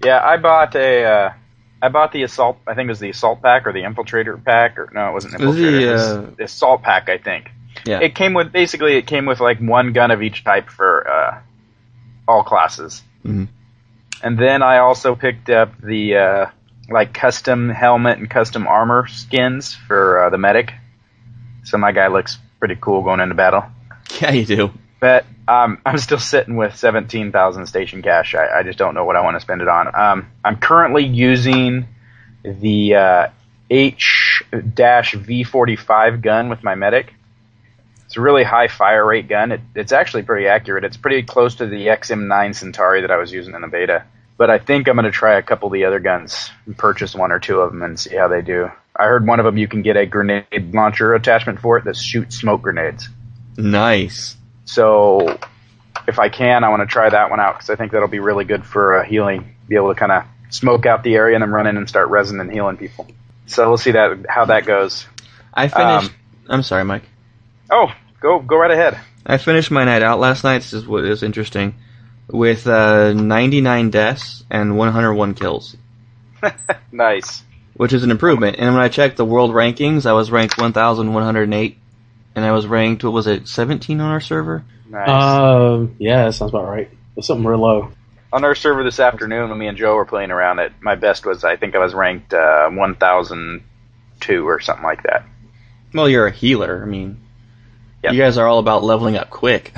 [0.05, 1.05] Yeah, I bought a.
[1.05, 1.33] Uh,
[1.81, 2.59] I bought the assault.
[2.67, 5.35] I think it was the assault pack or the infiltrator pack, or no, it wasn't
[5.35, 5.81] It was the, infiltrator.
[5.81, 7.51] It was uh, the assault pack, I think.
[7.87, 8.01] Yeah.
[8.01, 11.41] It came with basically it came with like one gun of each type for uh,
[12.27, 13.03] all classes.
[13.25, 13.49] Mhm.
[14.23, 16.47] And then I also picked up the uh,
[16.91, 20.73] like custom helmet and custom armor skins for uh, the medic.
[21.64, 23.64] So my guy looks pretty cool going into battle.
[24.21, 24.71] yeah, you do.
[25.01, 28.35] But um, I'm still sitting with 17,000 station cash.
[28.35, 29.95] I, I just don't know what I want to spend it on.
[29.95, 31.87] Um, I'm currently using
[32.43, 33.29] the uh,
[33.71, 37.13] H-V45 gun with my medic.
[38.07, 39.53] It's a really high fire rate gun.
[39.53, 40.85] It, it's actually pretty accurate.
[40.85, 44.05] It's pretty close to the XM9 Centauri that I was using in the beta.
[44.39, 47.15] But I think I'm going to try a couple of the other guns and purchase
[47.15, 48.71] one or two of them and see how they do.
[48.97, 51.97] I heard one of them you can get a grenade launcher attachment for it that
[51.97, 53.11] shoots smoke grenades.
[53.59, 54.38] Nice.
[54.68, 55.38] So
[56.07, 58.18] if I can, I want to try that one out because I think that'll be
[58.20, 59.57] really good for uh, healing.
[59.66, 62.09] Be able to kind of smoke out the area and then run in and start
[62.09, 63.07] resin and healing people.
[63.46, 65.07] So we'll see that how that goes.
[65.54, 66.11] I finished.
[66.11, 66.14] Um,
[66.50, 67.04] I'm sorry, Mike.
[67.70, 68.98] Oh, go go right ahead.
[69.24, 70.59] I finished my night out last night.
[70.59, 71.74] This is what is interesting,
[72.28, 75.76] with uh, 99 deaths and 101 kills,
[76.92, 77.42] Nice.
[77.74, 78.57] which is an improvement.
[78.59, 81.78] And when I checked the world rankings, I was ranked 1,108,
[82.38, 84.64] and I was ranked what was it 17 on our server?
[84.88, 85.09] Nice.
[85.09, 86.90] Um, yeah, that sounds about right.
[87.16, 87.92] It's something real low.
[88.33, 91.27] On our server this afternoon, when me and Joe were playing around it, my best
[91.27, 95.24] was I think I was ranked uh, 1002 or something like that.
[95.92, 96.83] Well, you're a healer.
[96.83, 97.20] I mean,
[98.03, 98.12] Yep.
[98.12, 99.72] You guys are all about leveling up quick.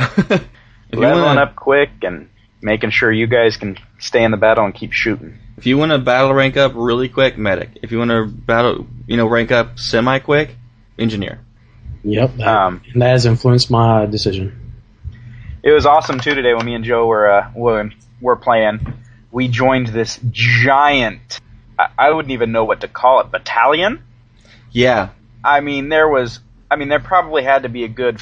[0.93, 2.29] Leveling wanna, up quick and
[2.61, 5.39] making sure you guys can stay in the battle and keep shooting.
[5.57, 7.71] if you want to battle rank up really quick, medic.
[7.83, 10.57] If you want to battle, you know, rank up semi quick,
[10.99, 11.41] engineer.
[12.05, 12.37] Yep.
[12.37, 14.73] That, Um, and that has influenced my decision.
[15.63, 18.95] It was awesome too today when me and Joe were uh, were, were playing.
[19.31, 21.39] We joined this giant.
[21.79, 23.31] I, I wouldn't even know what to call it.
[23.31, 24.03] Battalion.
[24.73, 25.11] Yeah,
[25.45, 26.41] I mean, there was.
[26.71, 28.21] I mean, there probably had to be a good,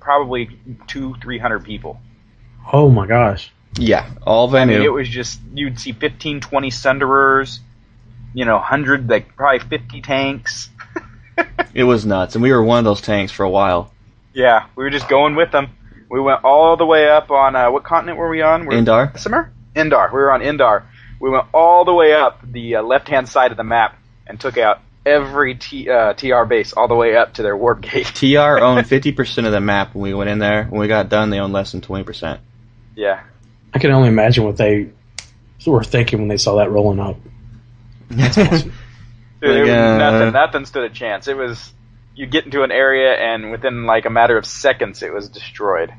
[0.00, 2.00] probably two, three hundred people.
[2.72, 3.50] Oh my gosh.
[3.78, 4.68] yeah, all I Vanu.
[4.68, 7.60] mean, it was just you'd see 15, 20 Sunderers,
[8.32, 10.70] you know, hundred like probably fifty tanks.
[11.74, 13.92] It was nuts, and we were one of those tanks for a while.
[14.34, 15.68] Yeah, we were just going with them.
[16.10, 18.66] We went all the way up on uh, what continent were we on?
[18.66, 19.12] We're, Indar.
[19.12, 19.52] Bessemer?
[19.76, 20.12] Indar.
[20.12, 20.84] We were on Indar.
[21.20, 24.58] We went all the way up the uh, left-hand side of the map and took
[24.58, 28.06] out every T, uh, TR base all the way up to their warp gate.
[28.06, 30.64] TR owned 50% of the map when we went in there.
[30.64, 32.38] When we got done, they owned less than 20%.
[32.96, 33.22] yeah.
[33.72, 34.90] I can only imagine what they
[35.64, 37.16] were thinking when they saw that rolling up.
[38.10, 38.72] That's awesome.
[39.40, 40.32] Dude, Like, uh, nothing.
[40.32, 41.28] Nothing stood a chance.
[41.28, 41.72] It was
[42.14, 45.92] you get into an area and within like a matter of seconds it was destroyed.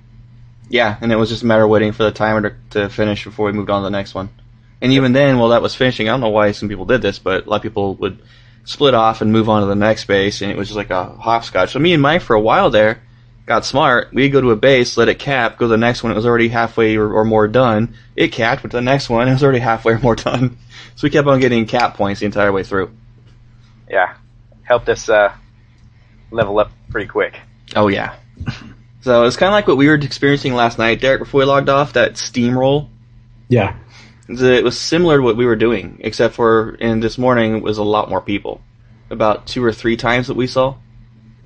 [0.70, 3.26] Yeah, and it was just a matter of waiting for the timer to, to finish
[3.26, 4.30] before we moved on to the next one.
[4.82, 7.20] And even then, while that was finishing, I don't know why some people did this,
[7.20, 8.22] but a lot of people would
[8.64, 11.06] split off and move on to the next base, and it was just like a
[11.06, 11.72] hopscotch.
[11.74, 13.02] So me and Mike, for a while there,
[13.46, 14.14] got smart.
[14.14, 16.12] We'd go to a base, let it cap, go to the next one.
[16.12, 17.96] It was already halfway or, or more done.
[18.16, 19.28] It capped, went to the next one.
[19.28, 20.58] It was already halfway or more done.
[20.96, 22.92] So we kept on getting cap points the entire way through.
[23.92, 24.16] Yeah,
[24.64, 25.34] helped us uh,
[26.32, 27.38] level up pretty quick.
[27.76, 28.16] Oh yeah.
[29.02, 31.70] So it's kind of like what we were experiencing last night, Derek, before we logged
[31.70, 31.94] off.
[31.94, 32.88] That steamroll.
[33.50, 33.76] Yeah.
[34.30, 37.80] It was similar to what we were doing, except for in this morning it was
[37.80, 38.62] a lot more people.
[39.10, 40.76] About two or three times that we saw.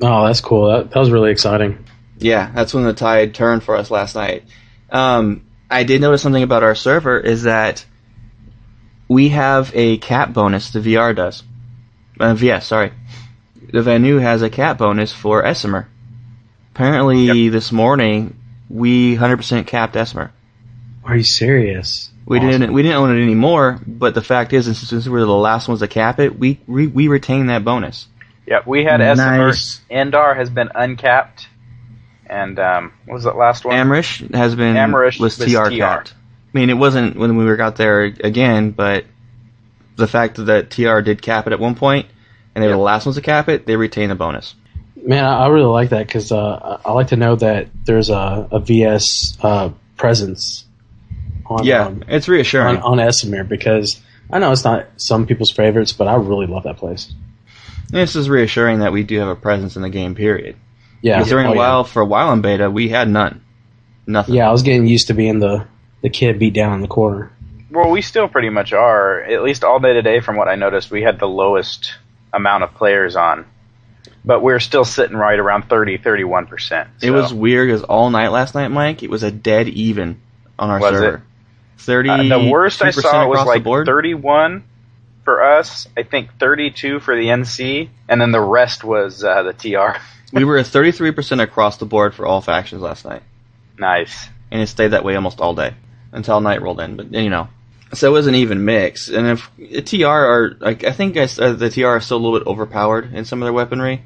[0.01, 0.67] Oh, that's cool.
[0.67, 1.85] That, that was really exciting.
[2.17, 4.43] Yeah, that's when the tide turned for us last night.
[4.91, 7.85] Um, I did notice something about our server is that
[9.07, 10.71] we have a cap bonus.
[10.71, 11.43] The VR does.
[12.19, 12.91] Uh, VS, sorry.
[13.71, 15.87] The Vanu has a cap bonus for Esamir.
[16.73, 18.35] Apparently, this morning
[18.69, 20.31] we 100% capped Esamir.
[21.03, 22.11] Are you serious?
[22.25, 22.49] We Awesome.
[22.49, 25.31] didn't we didn't own it anymore, but the fact is, since since we were the
[25.31, 28.07] last ones to cap it, we we, we retain that bonus.
[28.47, 29.47] Yep, we had Esamir.
[29.47, 29.81] Nice.
[29.91, 31.47] Indar has been uncapped,
[32.25, 33.75] and um, what was that last one?
[33.75, 35.77] Amerish has been Amerish was was TR TR.
[35.77, 36.13] capped.
[36.15, 39.05] I mean, it wasn't when we were got there again, but
[39.95, 42.07] the fact that TR did cap it at one point,
[42.53, 42.77] and they were Yep.
[42.79, 44.55] the last ones to cap it, they retain the bonus.
[45.05, 48.59] Man, I, really like that because uh, I like to know that there's a, a
[48.59, 50.65] VS uh, presence
[51.45, 52.77] on yeah, um, it's reassuring.
[52.77, 56.77] on Esamir because I know it's not some people's favorites, but I really love that
[56.77, 57.13] place.
[57.91, 60.15] this is reassuring that we do have a presence in the game.
[60.15, 60.55] Period.
[61.01, 61.59] Yeah, Because during Oh, a yeah.
[61.59, 63.41] while, for a while in beta, we had none,
[64.07, 64.33] nothing.
[64.33, 65.67] Yeah, I was getting used to being the
[66.01, 67.31] the kid beat down in the corner.
[67.71, 69.21] Well, we still pretty much are.
[69.21, 71.93] At least all day today, from what I noticed, we had the lowest
[72.31, 73.45] amount of players on.
[74.23, 76.87] But we're still sitting right around 30, 31%.
[77.01, 80.19] It was weird because all night last night, Mike, it was a dead even
[80.57, 81.23] on our Was server.
[81.77, 82.09] Thirty.
[82.09, 83.85] Uh, the worst I saw was across like the board.
[83.85, 84.63] 31
[85.23, 89.53] for us, I think 32 for the NC, and then the rest was uh, the
[89.53, 89.99] TR.
[90.33, 93.23] we were at thirty-three percent across the board for all factions last night,
[93.77, 94.29] nice.
[94.51, 95.73] and it stayed that way almost all day
[96.15, 96.95] until night rolled in.
[96.95, 97.47] But you know,
[97.93, 99.09] so it was an even mix.
[99.09, 102.23] And if the TR are, like, I think I uh, the TR are still a
[102.23, 104.03] little bit overpowered in some of their weaponry.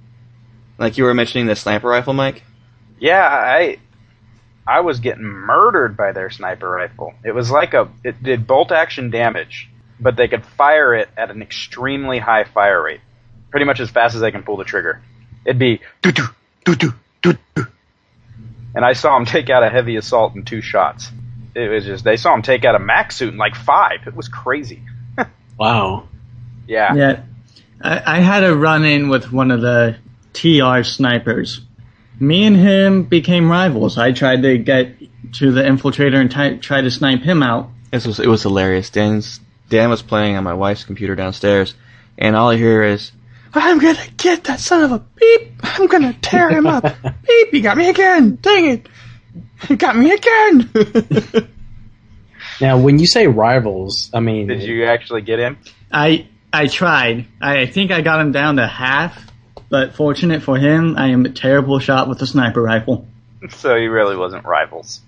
[0.77, 2.43] Like you were mentioning the sniper rifle, Mike.
[2.99, 3.77] Yeah, I
[4.65, 7.13] I was getting murdered by their sniper rifle.
[7.23, 9.69] It was like a it did bolt action damage,
[9.99, 13.01] but they could fire it at an extremely high fire rate,
[13.51, 15.01] pretty much as fast as they can pull the trigger.
[15.45, 16.27] It'd be doo doo
[16.63, 17.67] doo doo doo
[18.75, 21.11] and I saw them take out a heavy assault in two shots.
[21.59, 24.07] It was just they saw him take out a max suit in like five.
[24.07, 24.81] It was crazy.
[25.57, 26.07] Wow.
[26.67, 27.23] Yeah, Yeah,
[27.81, 29.97] I, I had a run in with one of the
[30.31, 31.59] TR snipers.
[32.17, 33.97] Me and him became rivals.
[33.97, 34.95] I tried to get
[35.33, 37.69] to the infiltrator and ty- try to snipe him out.
[37.91, 38.89] This was it was hilarious.
[38.89, 41.73] Dan's Dan was playing on my wife's computer downstairs,
[42.17, 43.11] and all I hear is,
[43.53, 45.51] "I'm gonna get that son of a beep!
[45.63, 46.83] I'm gonna tear him up!
[47.27, 47.49] beep!
[47.51, 48.37] He got me again!
[48.41, 48.89] Dang it!
[49.67, 50.69] You got me again!"
[52.61, 55.57] Now, when you say rivals, I mean, did you actually get him?
[55.93, 57.25] I I tried.
[57.41, 59.17] I think I got him down to half,
[59.69, 63.07] but fortunate for him, I am a terrible shot with a sniper rifle.
[63.51, 64.99] So he really wasn't rivals.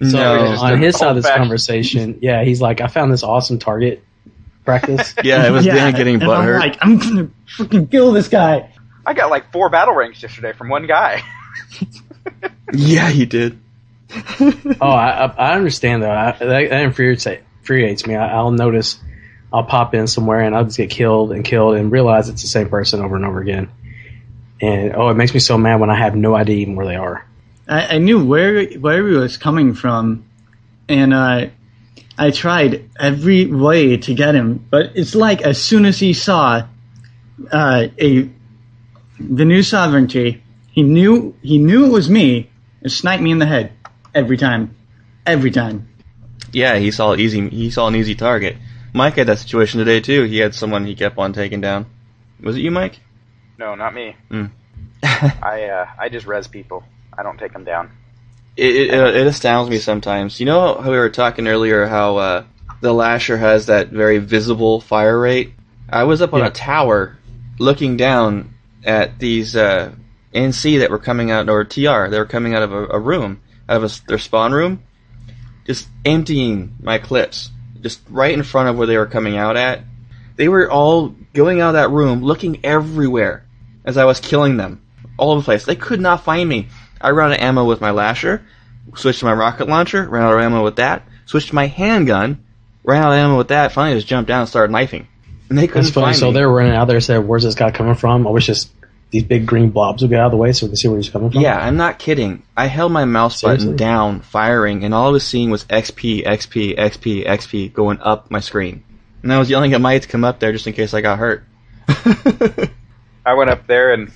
[0.00, 3.22] So no, on his side of this old-fashioned- conversation, yeah, he's like, I found this
[3.22, 4.02] awesome target
[4.64, 5.14] practice.
[5.22, 6.60] yeah, it was Dan getting and I'm butthurt.
[6.60, 8.70] like, I'm gonna freaking kill this guy.
[9.04, 11.20] I got like four battle ranks yesterday from one guy.
[12.72, 13.58] Yeah, he did.
[14.80, 16.10] Oh, I, I I understand though.
[16.10, 18.14] I, that, that infuriates, infuriates me.
[18.14, 18.98] I, I'll notice,
[19.52, 22.48] I'll pop in somewhere and I'll just get killed and killed and realize it's the
[22.48, 23.70] same person over and over again.
[24.60, 26.96] And oh, it makes me so mad when I have no idea even where they
[26.96, 27.26] are.
[27.68, 30.24] I, I knew where where he was coming from,
[30.88, 31.46] and uh,
[32.16, 34.64] I tried every way to get him.
[34.70, 36.66] But it's like as soon as he saw
[37.50, 38.30] uh, a
[39.18, 42.50] the Vanu Sovereignty, he knew he knew it was me
[42.82, 43.72] and sniped me in the head
[44.14, 44.74] every time,
[45.26, 45.88] every time.
[46.52, 47.48] Yeah, he saw easy.
[47.48, 48.56] He saw an easy target.
[48.92, 50.22] Mike had that situation today too.
[50.24, 51.86] He had someone he kept on taking down.
[52.40, 53.00] Was it you, Mike?
[53.58, 54.16] No, not me.
[54.30, 54.50] Mm.
[55.02, 56.84] I uh, I just res people.
[57.16, 57.90] I don't take them down.
[58.56, 60.38] It, it, it astounds me sometimes.
[60.38, 62.44] You know how we were talking earlier how uh,
[62.80, 65.54] the Lasher has that very visible fire rate?
[65.88, 66.46] I was up on Yeah.
[66.48, 67.18] a tower
[67.58, 69.92] looking down at these uh,
[70.32, 73.40] NC that were coming out, or TR, they were coming out of a, a room,
[73.68, 74.82] out of a their spawn room,
[75.66, 77.50] just emptying my clips,
[77.80, 79.80] just right in front of where they were coming out at.
[80.36, 83.44] They were all going out of that room, looking everywhere
[83.84, 84.82] as I was killing them,
[85.16, 85.64] all over the place.
[85.64, 86.68] They could not find me.
[87.00, 88.42] I ran out of ammo with my lasher,
[88.96, 92.44] switched to my rocket launcher, ran out of ammo with that, switched to my handgun,
[92.82, 95.06] ran out of ammo with that, finally just jumped down and started knifing.
[95.50, 96.06] And they couldn't That's funny.
[96.06, 96.34] find So me.
[96.34, 98.70] they were running out there and said, "Where's this guy coming from?" I wish just
[99.14, 100.96] these big green blobs would get out of the way so we can see where
[100.96, 101.40] he's coming from.
[101.40, 102.42] Yeah, I'm not kidding.
[102.56, 103.66] I held my mouse Seriously?
[103.66, 108.28] button down, firing, and all I was seeing was XP, XP, XP, XP going up
[108.32, 108.82] my screen.
[109.22, 111.20] And I was yelling at Mike to come up there just in case I got
[111.20, 111.44] hurt.
[113.24, 114.10] I went up there and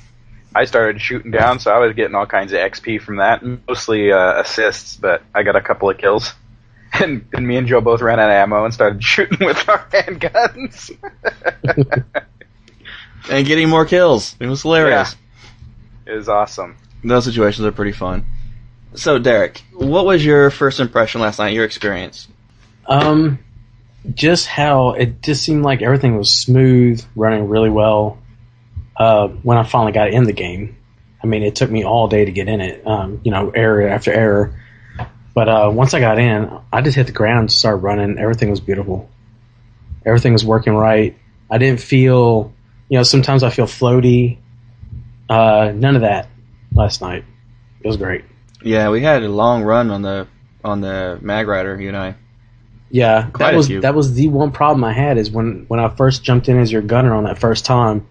[0.52, 4.10] I started shooting down, so I was getting all kinds of XP from that, mostly
[4.10, 6.34] uh, assists, but I got a couple of kills.
[7.00, 9.86] And, and me and Joe both ran out of ammo and started shooting with our
[9.92, 10.90] handguns.
[13.30, 14.36] And getting more kills.
[14.40, 15.16] It was hilarious.
[16.06, 16.12] Yeah.
[16.12, 16.76] it was awesome.
[17.04, 18.24] Those situations are pretty fun.
[18.94, 22.26] So, Derek, what was your first impression last night, your experience?
[22.86, 23.38] Um,
[24.14, 28.18] just how it just seemed like everything was smooth, running really well.
[28.96, 30.76] Uh, when I finally got in the game,
[31.22, 32.86] I mean, it took me all day to get in it.
[32.86, 34.60] Um, you know, error after error.
[35.34, 38.18] But uh, once I got in, I just hit the ground, and started running.
[38.18, 39.08] Everything was beautiful.
[40.04, 41.16] Everything was working right.
[41.50, 42.52] I didn't feel,
[42.88, 44.38] you know, sometimes I feel floaty.
[45.28, 46.28] Uh, none of that
[46.72, 47.24] last night.
[47.82, 48.24] It was great.
[48.62, 50.26] Yeah, we had a long run on the
[50.64, 52.14] on the Magrider, you and I.
[52.90, 53.80] Yeah, Quite that was few.
[53.82, 56.72] that was the one problem I had is when when I first jumped in as
[56.72, 58.06] your gunner on that first time,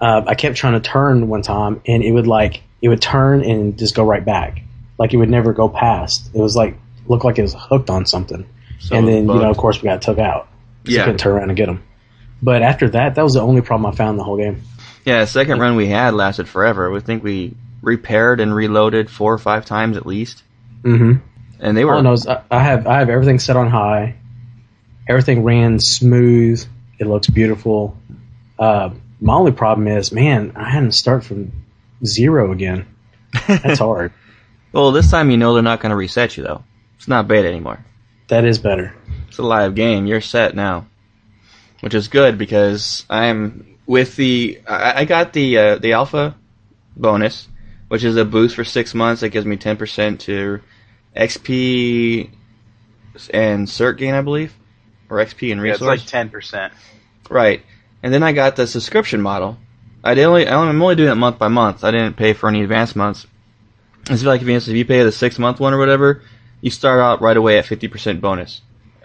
[0.00, 3.44] uh, I kept trying to turn one time and it would like it would turn
[3.44, 4.62] and just go right back,
[4.98, 6.30] like it would never go past.
[6.34, 8.46] It was like looked like it was hooked on something,
[8.80, 10.48] So and then you know of course we got took out.
[10.86, 11.04] I Yeah.
[11.04, 11.82] couldn't turn around and get them.
[12.42, 14.62] But after that, that was the only problem I found the whole game.
[15.04, 16.90] Yeah, the second run we had lasted forever.
[16.90, 20.42] We think we repaired and reloaded four or five times at least,
[20.82, 21.24] Mm-hmm.
[21.60, 24.16] and they were All I is I, I have I have everything set on high.
[25.08, 26.64] Everything ran smooth.
[26.98, 27.96] It looks beautiful.
[28.58, 31.52] Uh, my only problem is, man, I had to start from
[32.04, 32.86] zero again.
[33.46, 34.12] That's hard.
[34.72, 34.92] well.
[34.92, 36.62] This time you know they're not going to reset you though.
[36.96, 37.84] It's not beta anymore.
[38.28, 38.94] that is better.
[39.28, 40.06] It's a live game.
[40.06, 40.86] You're set now,
[41.82, 44.60] which is good because I'm with the.
[44.66, 46.36] I, I got the uh, the alpha
[46.96, 47.48] bonus,
[47.88, 50.60] which is a boost for six months that gives me ten percent to
[51.16, 52.30] XP
[53.30, 54.54] and cert gain, I believe,
[55.10, 55.80] or XP and resource.
[55.80, 56.72] Yeah, it's like ten percent.
[57.28, 57.62] Right.
[58.02, 59.58] And then I got the subscription model.
[60.04, 61.84] I only, I'm only doing it month by month.
[61.84, 63.26] I didn't pay for any advanced months.
[64.10, 66.22] It's like if if you pay the six month one or whatever,
[66.60, 68.60] you start out right away at 50% bonus.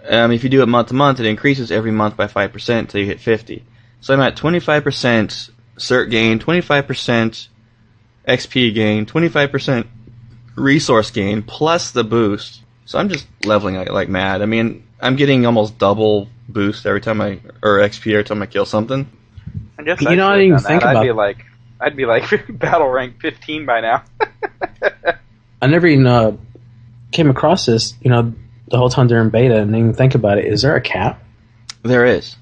[0.08, 3.00] Um, if you do it month to month, it increases every month by 5% until
[3.00, 3.62] you hit 50.
[4.00, 7.48] So I'm at 25% cert gain, 25%
[8.26, 9.86] XP gain, 25%
[10.56, 12.62] resource gain, plus the boost.
[12.86, 14.40] So I'm just leveling like, like mad.
[14.40, 18.46] I mean, I'm getting almost double boost every time I, or XP every time I
[18.46, 19.06] kill something.
[19.78, 20.68] I guess You I know, I should've didn't even done that.
[20.68, 21.44] think I'd be like,
[21.80, 22.24] I'd be like
[22.58, 24.02] battle rank fifteen by now.
[25.62, 26.36] I never even uh,
[27.12, 27.94] came across this.
[28.00, 28.34] You know,
[28.70, 30.46] the whole time they're in beta, and didn't even think about it.
[30.46, 31.22] Is there a cap?
[31.82, 32.36] There is.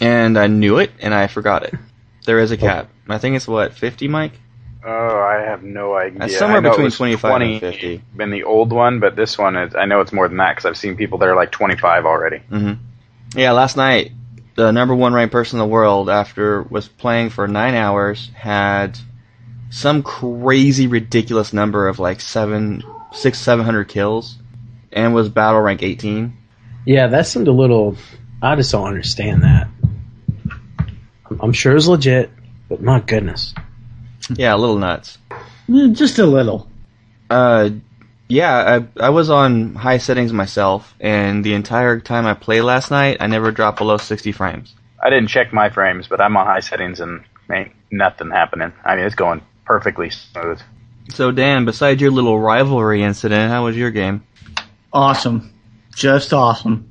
[0.00, 1.74] And I knew it, and I forgot it.
[2.26, 2.88] There is a cap.
[3.08, 4.32] I think it's what, 50, Mike?
[4.84, 6.24] oh, I have no idea.
[6.24, 8.02] Uh, somewhere I know it between was 25 and 20 50.
[8.16, 9.74] Been the old one, but this one is.
[9.74, 12.04] I know it's more than that because I've seen people that are like twenty five
[12.04, 12.38] already.
[12.38, 12.72] hmm
[13.34, 14.12] Yeah, last night,
[14.56, 18.98] the number one ranked person in the world, after was playing for nine hours, had
[19.70, 24.36] some crazy, ridiculous number of like seven, six, seven hundred kills,
[24.92, 26.36] and was battle rank 18.
[26.86, 27.96] Yeah, that seemed a little.
[28.42, 29.68] I just don't understand that.
[31.30, 32.30] I'm, I'm sure it's legit,
[32.68, 33.54] but my goodness.
[34.34, 35.18] Yeah, a little nuts.
[35.30, 36.68] Eh, Just a little.
[37.30, 37.70] Uh,
[38.28, 42.90] yeah, I I was on high settings myself, and the entire time I played last
[42.90, 44.74] night, I never dropped below 60 frames.
[45.02, 48.72] I didn't check my frames, but I'm on high settings and ain't nothing happening.
[48.84, 50.60] I mean, it's going perfectly smooth.
[51.10, 54.24] So Dan, besides your little rivalry incident, how was your game?
[54.92, 55.52] Awesome.
[55.94, 56.88] Just awesome.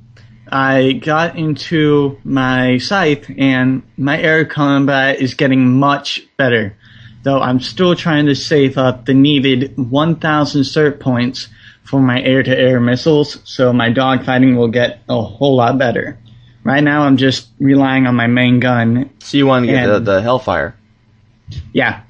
[0.50, 6.76] I got into my scythe and my air combat is getting much better.
[7.22, 11.48] Though I'm still trying to save up the needed 1000 cert points
[11.84, 16.18] for my air to air missiles so my dogfighting will get a whole lot better.
[16.64, 19.10] Right now I'm just relying on my main gun.
[19.20, 20.76] So you want to get the, the Hellfire?
[21.72, 22.02] Yeah.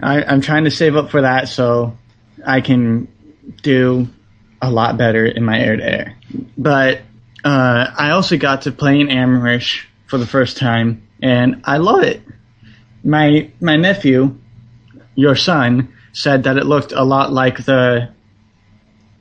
[0.00, 1.96] I, I'm trying to save up for that so
[2.46, 3.08] I can
[3.62, 4.08] do
[4.62, 6.16] a lot better in my air to air.
[6.56, 7.02] But
[7.44, 12.02] uh, I also got to play in Amerish for the first time, and I love
[12.02, 12.22] it.
[13.02, 14.38] My my nephew,
[15.14, 18.10] your son, said that it looked a lot like the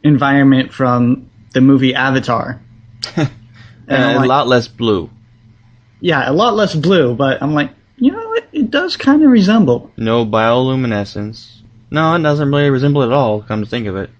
[0.03, 2.61] environment from the movie Avatar.
[3.91, 5.09] And a like- lot less blue.
[5.99, 9.31] Yeah, a lot less blue, but I'm like, you know, it, it does kind of
[9.31, 9.91] resemble.
[9.97, 11.61] No bioluminescence.
[11.89, 14.11] No, it doesn't really resemble it at all, come to think of it.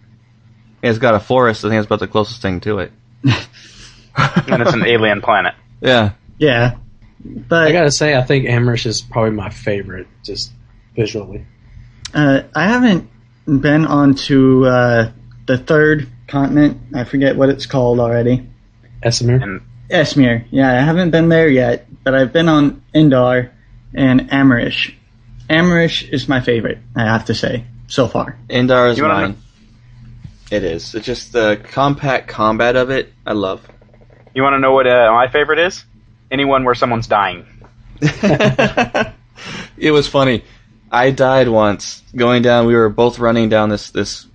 [0.82, 2.92] It's got a forest, I think it's about the closest thing to it.
[4.48, 5.54] And it's an alien planet.
[5.82, 6.12] Yeah.
[6.40, 6.76] Yeah,
[7.24, 10.52] but I gotta say, I think Amerish is probably my favorite, just
[10.96, 11.46] visually.
[12.14, 13.10] Uh, I haven't
[13.46, 15.12] been onto uh,
[15.46, 16.80] the third continent.
[16.96, 18.48] I forget what it's called already.
[19.04, 19.42] Esamir.
[19.42, 20.46] And Esamir.
[20.52, 23.52] Yeah, I haven't been there yet, but I've been on Indar
[23.94, 24.94] and Amerish.
[25.50, 28.38] Amerish is my favorite, I have to say, so far.
[28.50, 29.38] Indar is You wanna mine.
[30.52, 30.96] It is.
[30.96, 33.68] It's just the compact combat of it, I love.
[34.34, 35.86] you want to know what uh, my favorite is?
[36.32, 37.46] Anyone where someone's dying.
[38.02, 39.14] it
[39.92, 40.44] was funny.
[40.92, 42.66] I died once going down.
[42.66, 44.26] We were both running down this this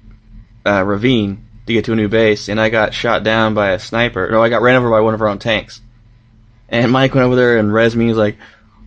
[0.65, 3.79] uh, ravine to get to a new base, and I got shot down by a
[3.79, 4.31] sniper.
[4.31, 5.81] No, I got ran over by one of our own tanks.
[6.69, 8.07] And Mike went over there and res me.
[8.09, 8.37] He's like,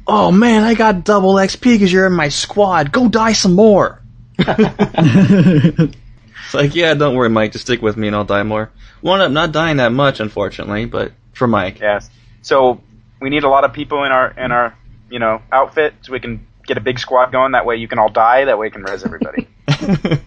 [0.06, 2.92] "Oh man, I got double XP because you're in my squad.
[2.92, 4.02] Go die some more."
[6.48, 7.52] It's like, yeah, don't worry, Mike.
[7.52, 8.72] Just stick with me, and I'll die more.
[9.02, 11.82] Wound up not dying that much, unfortunately, but for Mike.
[11.82, 12.10] Yes.
[12.42, 12.82] So
[13.20, 14.74] we need a lot of people in our in our
[15.10, 17.52] you know outfit so we can get a big squad going.
[17.52, 18.46] That way you can all die.
[18.46, 19.50] That way we can res everybody.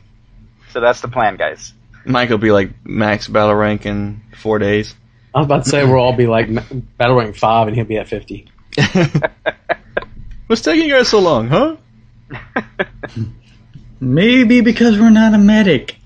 [0.73, 1.73] so that's the plan, guys.
[2.05, 4.95] Mike will be like max battle rank in four days.
[5.35, 6.51] I was about to say we'll all be like
[6.99, 8.47] battle rank five, and he'll be at fifty.
[10.49, 11.77] What's taking you guys so long, huh?
[14.01, 15.97] Maybe because we're not a medic.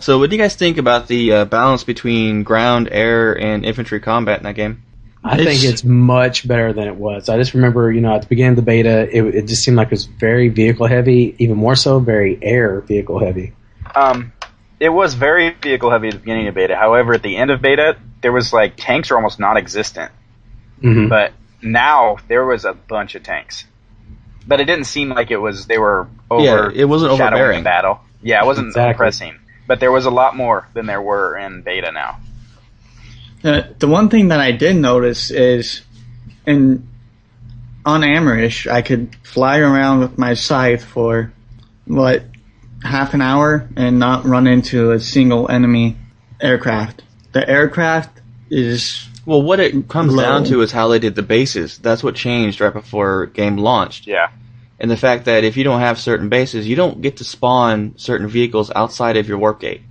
[0.00, 4.00] So, what do you guys think about the uh, balance between ground, air, and infantry
[4.00, 4.82] combat in that game?
[5.22, 7.28] I It's- think it's much better than it was.
[7.28, 9.76] I just remember, you know, at the beginning of the beta, it, it just seemed
[9.76, 13.52] like it was very vehicle heavy, even more so, very air vehicle heavy.
[13.94, 14.32] Um,
[14.78, 16.74] it was very vehicle heavy at the beginning of beta.
[16.74, 20.10] However, at the end of beta, there was like tanks are almost non-existent.
[20.80, 23.64] hmm But now there was a bunch of tanks.
[24.46, 26.42] But it didn't seem like it was they were over.
[26.42, 27.58] Yeah, it wasn't shadowing overbearing.
[27.60, 28.00] the battle.
[28.22, 28.96] Yeah, it wasn't Exactly.
[28.96, 29.34] pressing.
[29.70, 32.18] But there was a lot more than there were in beta now.
[33.44, 35.82] Uh, the one thing that I did notice is,
[36.44, 36.88] in
[37.86, 41.32] on Amerish, I could fly around with my scythe for
[41.84, 42.24] what
[42.82, 45.96] half an hour and not run into a single enemy
[46.40, 47.04] aircraft.
[47.30, 50.24] The aircraft is Well, what it comes Low.
[50.24, 51.78] down to is how they did the bases.
[51.78, 54.08] That's what changed right before game launched.
[54.08, 54.30] Yeah.
[54.80, 57.94] And the fact that if you don't have certain bases, you don't get to spawn
[57.96, 59.82] certain vehicles outside of your warp gate.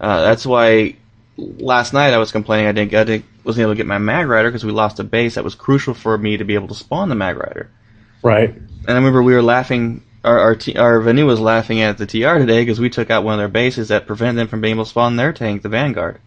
[0.00, 0.96] Uh, that's why
[1.36, 4.48] last night I was complaining I didn't, I didn't wasn't able to get my Magrider
[4.48, 7.08] because we lost a base that was crucial for me to be able to spawn
[7.08, 7.68] the Magrider.
[8.22, 8.50] Right.
[8.50, 10.04] And I remember we were laughing.
[10.22, 13.34] Our our, t- our was laughing at the TR today because we took out one
[13.34, 16.20] of their bases that prevented them from being able to spawn their tank, the Vanguard.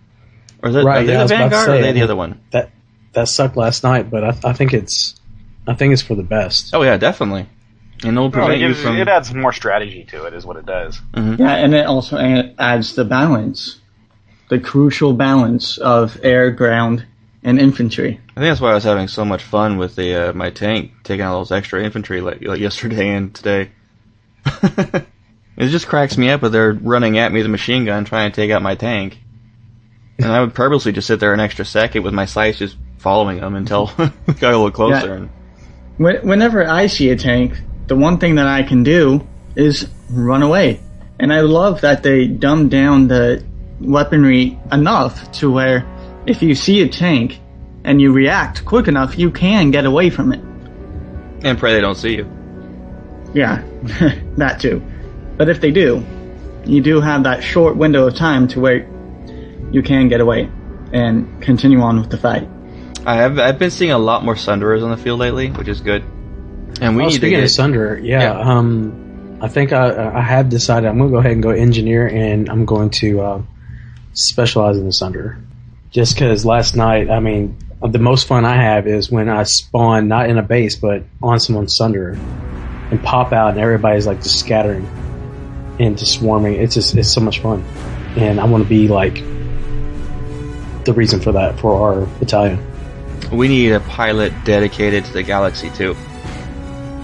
[0.64, 1.92] Or is it Right, are they yeah, the was about to Vanguard or are they
[1.92, 2.42] the other one?
[2.52, 2.72] That
[3.12, 5.20] that sucked last night, but I, I think it's
[5.68, 6.74] I think it's for the best.
[6.74, 7.48] Oh yeah, definitely.
[8.04, 8.98] And it'll Well, it, prevent you from.
[8.98, 11.00] it adds more strategy to it, is what it does.
[11.14, 11.40] Mhm.
[11.40, 12.18] yeah, and it also
[12.60, 13.80] adds the balance,
[14.50, 17.06] the crucial balance of air, ground,
[17.44, 18.20] and infantry.
[18.36, 20.92] I think that's why I was having so much fun with the uh, my tank
[21.04, 23.70] taking all those extra infantry like, like yesterday and today.
[25.58, 28.32] it just cracks me up that they're running at me with a machine gun trying
[28.32, 29.20] to take out my tank,
[30.20, 33.40] and I would purposely just sit there an extra second with my sights just following
[33.40, 35.08] them until it got a little closer.
[35.08, 35.14] Yeah.
[35.16, 35.30] And
[36.26, 39.26] Whenever I see a tank, the one thing that I can do
[39.56, 40.80] is run away.
[41.20, 43.44] And I love that they dumbed down the
[43.80, 45.86] weaponry enough to where
[46.26, 47.40] if you see a tank
[47.84, 50.40] and you react quick enough, you can get away from it.
[51.44, 52.26] and pray they don't see you.
[53.34, 53.64] Yeah,
[54.38, 54.82] that too.
[55.38, 56.04] But if they do,
[56.66, 58.88] you do have that short window of time to where
[59.72, 60.50] you can get away
[60.94, 62.48] and continue on with the fight.
[63.06, 65.82] I have I've been seeing a lot more Sunderers on the field lately, which is
[65.82, 66.04] good.
[66.82, 68.40] And we oh, need to speaking get of Sunder, yeah, Yeah.
[68.40, 72.08] Um, I think I, I have decided I'm going to go ahead and go engineer,
[72.08, 73.42] and I'm going to uh,
[74.14, 75.38] specialize in the Sunder.
[75.92, 80.08] Just because last night, I mean, the most fun I have is when I spawn
[80.08, 82.12] not in a base, but on someone's Sunder,
[82.90, 84.86] and pop out, and everybody's like just scattering
[85.80, 86.56] and just swarming.
[86.56, 87.64] It's just it's so much fun,
[88.16, 89.16] and I want to be like
[90.86, 92.60] the reason for that for our battalion.
[93.32, 95.96] we need a pilot dedicated to the Galaxy too.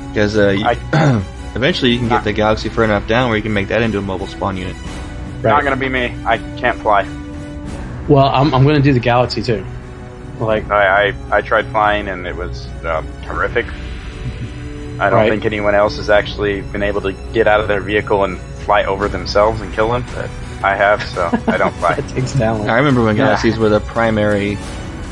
[0.09, 0.65] Because uh, you-
[1.55, 3.97] eventually you can get the Galaxy far enough down where you can make that into
[3.97, 4.75] a mobile spawn unit.
[5.43, 6.13] Not gonna be me.
[6.25, 7.03] I can't fly.
[8.07, 9.65] Well, I'm I'm going to do the Galaxy too.
[10.39, 13.65] Like I, I, I tried flying and it was um, horrific.
[14.99, 15.29] I don't Right.
[15.31, 18.83] think anyone else has actually been able to get out of their vehicle and fly
[18.83, 20.29] over themselves and kill them, but
[20.63, 21.95] I have, so I don't fly.
[21.95, 22.69] that takes talent.
[22.69, 23.25] I remember when Yeah.
[23.27, 24.57] Galaxies were the primary,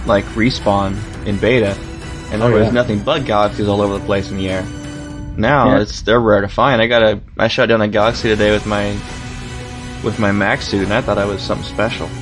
[0.06, 1.78] like respawn in beta,
[2.32, 2.72] and there Oh, was yeah.
[2.72, 4.64] nothing but Galaxies all over the place in the air.
[5.38, 5.82] Now Yeah.
[5.82, 6.82] it's they're rare to find.
[6.82, 8.92] I got a I shot down a Galaxy today with my
[10.04, 12.10] with my max suit, and I thought I was something special.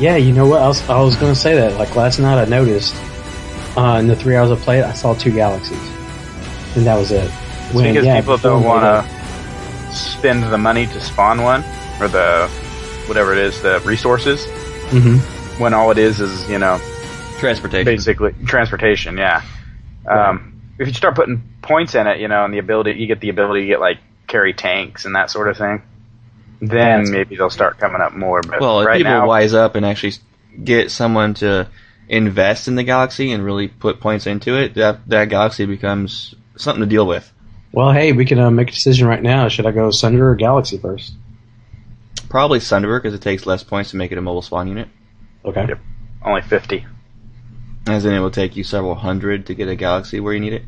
[0.00, 0.88] Yeah, you know what else?
[0.90, 1.78] I was going to say that.
[1.78, 2.92] Like last night, I noticed
[3.76, 5.78] uh, in the three hours I played, I saw two galaxies,
[6.76, 7.30] and that was it.
[7.32, 11.62] It's because yeah, people don't want to spend the money to spawn one,
[12.00, 12.48] or the
[13.06, 14.44] whatever it is, the resources.
[14.46, 15.02] that.
[15.02, 15.60] Mhm.
[15.60, 16.80] When all it is is you know
[17.38, 17.84] Transportation.
[17.84, 19.16] basically transportation.
[19.18, 19.42] Yeah.
[20.08, 20.49] Um,
[20.80, 23.28] if you start putting points in it, you know, and the ability, you get the
[23.28, 25.82] ability to get like carry tanks and that sort of thing.
[26.60, 28.40] Then That's- maybe they'll start coming up more.
[28.42, 30.14] But Well, if people now, wise up and actually
[30.64, 31.68] get someone to
[32.08, 36.80] invest in the galaxy and really put points into it, that that galaxy becomes something
[36.80, 37.30] to deal with.
[37.72, 39.48] Well, hey, we can uh, make a decision right now.
[39.48, 41.14] Should I go Sunder or Galaxy first?
[42.28, 44.88] Probably Sunderbird because it takes less points to make it a mobile spawn unit,
[45.44, 45.66] Okay.
[45.68, 45.78] Yep.
[46.24, 46.84] only fifty.
[47.86, 50.52] As in it will take you several hundred to get a galaxy where you need
[50.52, 50.62] it.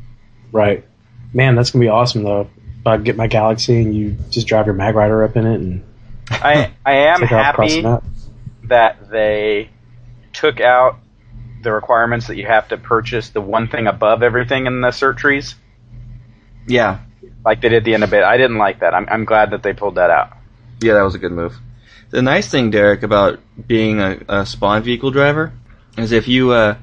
[0.51, 0.85] Right.
[1.33, 2.43] Man, that's gonna be awesome though.
[2.81, 5.55] If I get my Galaxy and you just drive your Mag Rider up in it
[5.61, 5.85] and
[6.31, 8.07] I I am take it off across the happy
[8.65, 9.71] that they
[10.33, 10.99] took out
[11.63, 15.17] the requirements that you have to purchase the one thing above everything in the cert
[15.17, 15.55] trees,
[16.67, 16.99] Yeah,
[17.45, 18.25] like they did at the end of it.
[18.25, 18.95] I didn't like that.
[18.95, 20.33] I'm I'm glad that they pulled that out.
[20.81, 21.55] yeah, that was a good move.
[22.11, 25.53] The nice thing, Derek, about being a, a spawn vehicle driver
[25.97, 26.77] is if you, uh,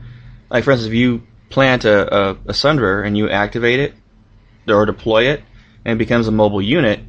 [0.50, 3.94] like for instance, if you plant a, a, a Sunderer and you activate it
[4.68, 5.44] or deploy it
[5.86, 7.00] and it becomes a mobile unit,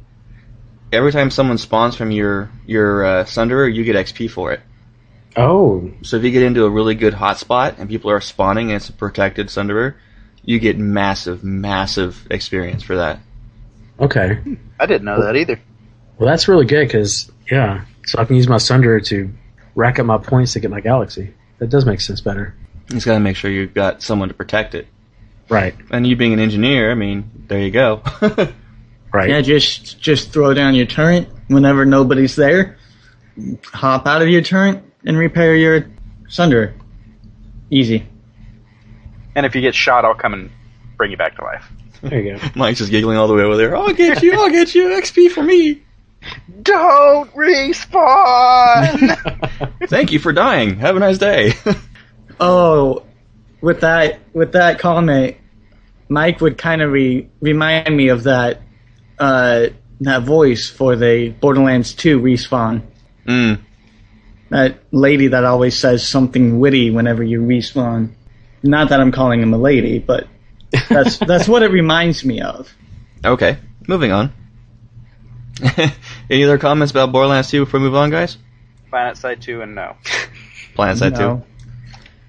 [0.91, 4.61] every time someone spawns from your your uh, Sunderer, you get XP for it.
[5.37, 8.75] Oh, So if you get into a really good hotspot and people are spawning and
[8.77, 9.95] it's a protected Sunderer,
[10.43, 13.19] you get massive, massive experience for that.
[13.99, 14.39] okay.
[14.79, 15.61] I didn't know that either.
[16.17, 19.31] Well, that's really good because yeah, so I can use my Sunderer to
[19.75, 21.33] rack up my points to get my Galaxy.
[21.59, 22.55] That does make sense better.
[22.91, 24.87] You just got to make sure you've got someone to protect it.
[25.49, 25.75] Right.
[25.89, 28.03] And you being an engineer, I mean, there you go.
[29.13, 29.29] Right.
[29.29, 32.77] Yeah, just just throw down your turret whenever nobody's there.
[33.65, 35.85] Hop out of your turret and repair your
[36.29, 36.73] Sunder.
[37.69, 38.07] Easy.
[39.35, 40.49] And if you get shot, I'll come and
[40.95, 41.65] bring you back to life.
[42.01, 42.45] There you go.
[42.55, 43.75] Mike's just giggling all the way over there.
[43.75, 45.83] I'll get you, I'll get you, XP for me.
[46.61, 49.17] Don't respawn.
[49.89, 50.77] Thank you for dying.
[50.77, 51.53] Have a nice day.
[52.41, 53.03] Oh,
[53.61, 55.37] with that with that comment,
[56.09, 58.61] Mike would kind of re- remind me of that
[59.19, 59.67] uh,
[60.01, 62.81] that voice for the Borderlands 2 respawn.
[63.25, 63.59] mm.
[64.49, 68.11] That lady that always says something witty whenever you respawn.
[68.63, 70.27] Not that I'm calling him a lady, but
[70.89, 72.73] that's that's what it reminds me of.
[73.23, 74.33] Okay, moving on.
[76.29, 78.37] Any other comments about Borderlands 2 before we move on, guys?
[78.91, 79.95] PlanetSide 2 and no.
[80.75, 81.19] PlanetSide 2.
[81.21, 81.45] No,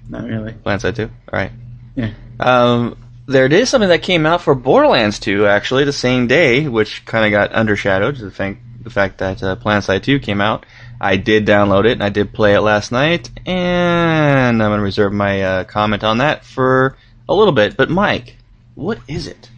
[0.08, 0.52] not really.
[0.52, 1.10] PlanetSide 2.
[1.32, 1.52] Alright.
[1.96, 2.10] Yeah.
[2.40, 2.96] Um,
[3.26, 7.24] there is something that came out for Borderlands 2 actually the same day, which kind
[7.24, 8.18] of got undershadowed.
[8.18, 10.66] The fact, the fact that uh, PlanetSide 2 came out.
[11.00, 14.84] I did download it and I did play it last night, and I'm going to
[14.84, 16.96] reserve my uh, comment on that for
[17.28, 17.76] a little bit.
[17.76, 18.36] But Mike,
[18.76, 19.50] what is it?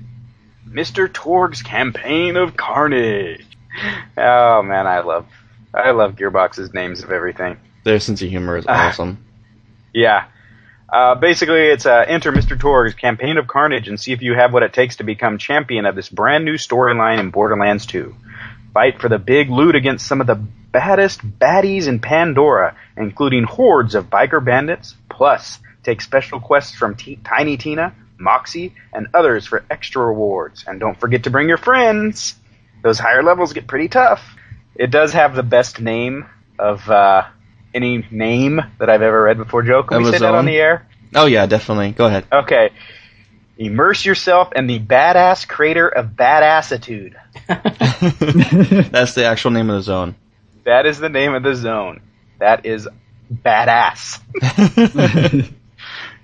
[0.69, 1.13] Mr.
[1.13, 3.45] Torgue's Campaign of Carnage.
[4.17, 5.27] Oh man, I love
[5.75, 7.59] I love Gearbox's names of everything.
[7.85, 8.89] Their sense of humor is Ah.
[8.89, 9.25] awesome.
[9.93, 10.25] Yeah.
[10.89, 12.59] Uh, basically, it's uh, enter Mr.
[12.59, 15.87] Torgue's Campaign of Carnage and see if you have what it takes to become champion
[15.87, 18.15] of this brand new storyline in Borderlands 2.
[18.73, 23.95] Fight for the big loot against some of the baddest baddies in Pandora, including hordes
[23.95, 24.95] of biker bandits.
[25.09, 30.65] Plus, take special quests from T- Tiny Tina, Moxxi, and others for extra rewards.
[30.67, 32.35] And don't forget to bring your friends.
[32.83, 34.37] Those higher levels get pretty tough.
[34.75, 36.27] It does have the best name
[36.59, 37.25] of uh,
[37.75, 39.63] any name that I've ever read before.
[39.63, 40.87] Joe, can we say that on the air?
[41.15, 41.93] Oh yeah, definitely.
[41.93, 42.25] Go ahead.
[42.33, 42.71] Okay.
[43.57, 47.15] Immerse yourself in the badass crater of badassitude.
[48.91, 50.17] That's the actual name of the zone.
[50.65, 52.01] That is the name of the zone.
[52.39, 52.89] That is
[53.33, 54.21] badass.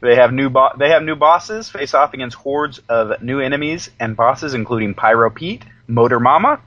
[0.00, 3.90] They have new bo- they have new bosses face off against hordes of new enemies
[4.00, 6.60] and bosses including Pyro Pete, Motor Mama,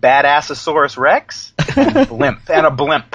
[0.00, 3.14] Badassasaurus Rex, and Blimp and a Blimp.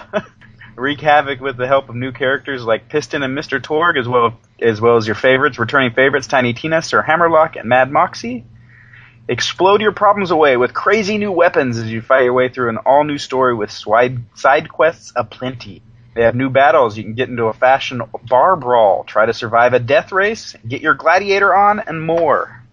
[0.77, 3.59] Wreak havoc with the help of new characters like Piston and Mr.
[3.59, 7.67] Torgue, as well as well as your favorites, returning favorites Tiny Tina, Sir Hammerlock, and
[7.67, 8.43] Mad Moxxi.
[9.27, 12.77] Explode your problems away with crazy new weapons as you fight your way through an
[12.77, 15.81] all new story with side, side quests aplenty.
[16.13, 16.95] They have new battles.
[16.95, 20.81] You can get into a fashion bar brawl, try to survive a death race, get
[20.81, 22.63] your gladiator on, and more.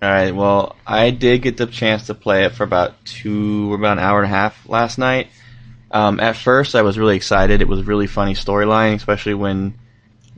[0.00, 0.34] All right.
[0.34, 4.22] Well, I did get the chance to play it for about two, about an hour
[4.22, 5.28] and a half last night.
[5.96, 7.62] Um, at first, I was really excited.
[7.62, 9.78] It was a really funny storyline, especially when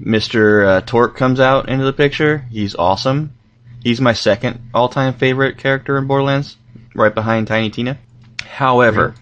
[0.00, 0.64] Mr.
[0.64, 2.46] Uh, Torgue comes out into the picture.
[2.48, 3.34] He's awesome.
[3.82, 6.56] He's my second all-time favorite character in Borderlands,
[6.94, 7.98] right behind Tiny Tina.
[8.44, 9.16] However,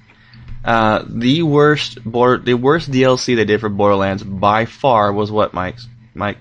[0.63, 5.55] uh, the worst border, the worst DLC they did for Borderlands by far was what,
[5.55, 6.37] Mike's Mike?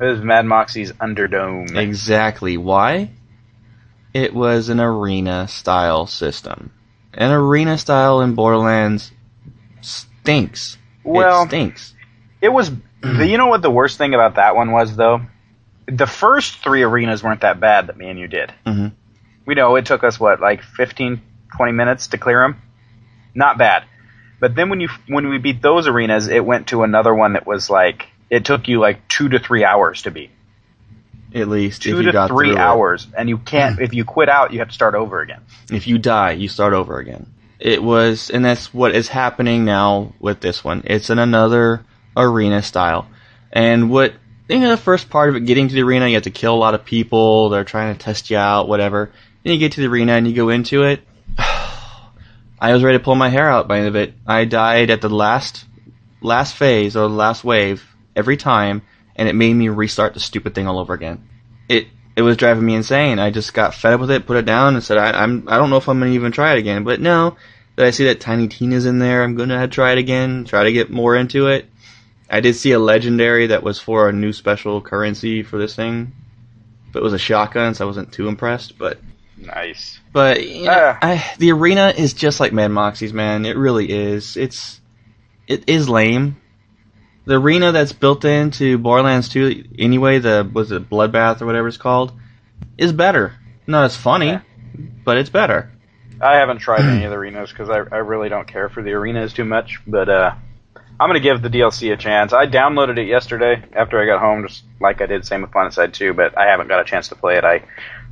[0.00, 1.76] It was Mad Moxxi's Underdome.
[1.76, 2.56] Exactly.
[2.56, 3.10] Why?
[4.12, 6.72] It was an arena style system.
[7.16, 9.10] An arena style in Borderlands
[9.80, 10.78] stinks.
[11.04, 11.94] Well- it stinks.
[12.40, 12.70] It was.
[13.02, 15.22] you know what the worst thing about that one was, though?
[15.86, 18.52] The first three arenas weren't that bad that me and you did.
[18.66, 18.92] Mhm.
[19.46, 21.22] We know it took us, what, like 15,
[21.56, 22.60] 20 minutes to clear them?
[23.34, 23.84] Not bad.
[24.40, 27.46] But then when you when we beat those arenas, it went to another one that
[27.46, 30.30] was like it took you like two to three hours to beat.
[31.34, 32.60] At least Two if you to got three through it.
[32.60, 33.80] hours, and you can't.
[33.80, 35.42] if you quit out, you have to start over again.
[35.70, 37.26] If you die, you start over again.
[37.58, 40.82] It was, and that's what is happening now with this one.
[40.84, 41.84] It's in another
[42.16, 43.08] arena style.
[43.52, 44.14] And what,
[44.48, 46.54] you know, the first part of it, getting to the arena, you have to kill
[46.54, 49.10] a lot of people, they're trying to test you out, whatever.
[49.42, 51.00] Then you get to the arena and you go into it.
[51.38, 54.14] I was ready to pull my hair out by the end of it.
[54.26, 55.64] I died at the last,
[56.20, 58.82] last phase, or the last wave, every time,
[59.16, 61.28] and it made me restart the stupid thing all over again.
[61.68, 63.18] It, it was driving me insane.
[63.18, 65.56] I just got fed up with it, put it down, and said, I, I'm, I
[65.56, 66.84] don't know if I'm gonna even try it again.
[66.84, 67.36] But no,
[67.74, 70.72] that I see that Tiny Tina's in there, I'm gonna try it again, try to
[70.72, 71.66] get more into it.
[72.30, 76.12] I did see a legendary that was for a new special currency for this thing,
[76.92, 78.76] but it was a shotgun, so I wasn't too impressed.
[78.78, 78.98] But,
[79.38, 80.00] Nice.
[80.12, 80.98] but you know, Ah.
[81.02, 83.44] I, the arena is just like Mad Moxxi's, man.
[83.46, 84.36] It really is.
[84.36, 84.80] It's,
[85.46, 86.36] it is lame.
[87.26, 91.76] The arena that's built into Borderlands 2, anyway, the was it Bloodbath or whatever it's
[91.76, 92.12] called,
[92.78, 93.34] is better.
[93.66, 94.40] Not as funny, Yeah.
[95.04, 95.70] but it's better.
[96.20, 98.92] I haven't tried any of the arenas because I, I really don't care for the
[98.92, 99.80] arenas too much.
[99.86, 100.34] But uh,
[101.00, 102.32] I'm gonna give the DLC a chance.
[102.32, 105.92] I downloaded it yesterday after I got home, just like I did same with PlanetSide
[105.92, 106.14] 2.
[106.14, 107.44] But I haven't got a chance to play it.
[107.44, 107.64] I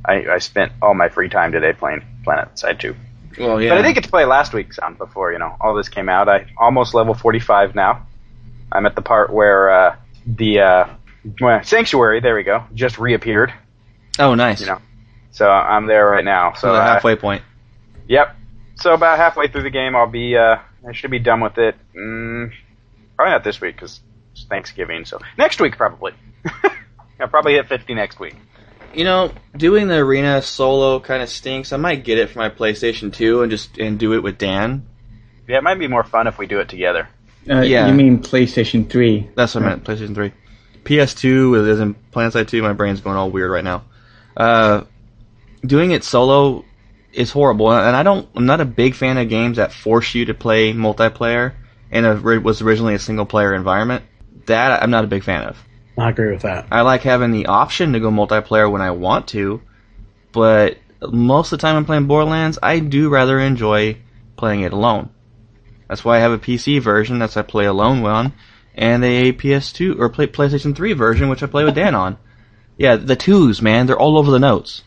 [0.07, 2.95] I, I spent all my free time today playing PlanetSide 2.
[3.39, 3.69] Well, yeah.
[3.69, 6.09] But I did get to play last week's on before you know all this came
[6.09, 6.27] out.
[6.29, 8.05] I almost level 45 now.
[8.71, 9.95] I'm at the part where uh,
[10.25, 10.89] the uh,
[11.39, 12.19] well, sanctuary.
[12.19, 12.63] There we go.
[12.73, 13.53] Just reappeared.
[14.19, 14.61] oh, nice.
[14.61, 14.81] You know.
[15.31, 16.53] So I'm there right now.
[16.53, 17.43] so So the uh, halfway point.
[18.07, 18.35] Yep.
[18.75, 20.37] So about halfway through the game, I'll be.
[20.37, 20.57] Uh,
[20.87, 21.75] I should be done with it.
[21.95, 22.51] Mm,
[23.15, 23.99] probably not this week because
[24.33, 25.05] it's Thanksgiving.
[25.05, 26.13] So next week probably.
[27.19, 28.35] I'll probably hit 50 next week.
[28.93, 31.73] You know, doing the arena solo kind of stinks.
[31.73, 34.85] I might get it for my PlayStation 2 and just and do it with Dan.
[35.47, 37.09] Yeah, it might be more fun if we do it together.
[37.49, 37.87] Uh, Yeah.
[37.87, 39.29] You mean PlayStation 3?
[39.35, 39.83] That's what I meant.
[39.83, 40.31] PlayStation 3.
[40.83, 42.61] PS2 is in PlanetSide 2.
[42.61, 43.83] My brain's going all weird right now.
[44.37, 44.83] Uh,
[45.65, 46.63] doing it solo
[47.11, 48.27] is horrible, and I don't.
[48.35, 51.53] I'm not a big fan of games that force you to play multiplayer
[51.91, 54.03] and it was originally a single player environment.
[54.47, 55.57] That I'm not a big fan of.
[55.97, 56.67] I agree with that.
[56.71, 59.61] I like having the option to go multiplayer when I want to,
[60.33, 63.97] but most of the time I'm playing Borderlands, I do rather enjoy
[64.35, 65.09] playing it alone.
[65.87, 68.33] That's why I have a PC version that's I play alone on,
[68.73, 72.17] and a PS2 or play, PlayStation 3 version which I play with Dan on.
[72.77, 74.83] Yeah, the twos, man, they're all over the notes.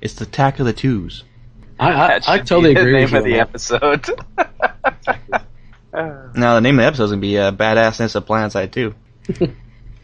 [0.00, 1.24] It's the tack of the twos.
[1.78, 3.18] I I, That I totally be the agree name with you.
[3.18, 3.48] of the on that.
[3.48, 5.44] episode.
[5.92, 8.94] Now the name of the episode is gonna be uh, "Badassness of Planetside 2.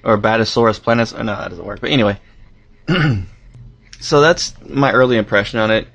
[0.05, 1.13] or Badasaurus Planets.
[1.17, 1.81] Oh, no, that doesn't work.
[1.81, 2.19] But anyway,
[4.01, 5.87] so that's my early impression on it.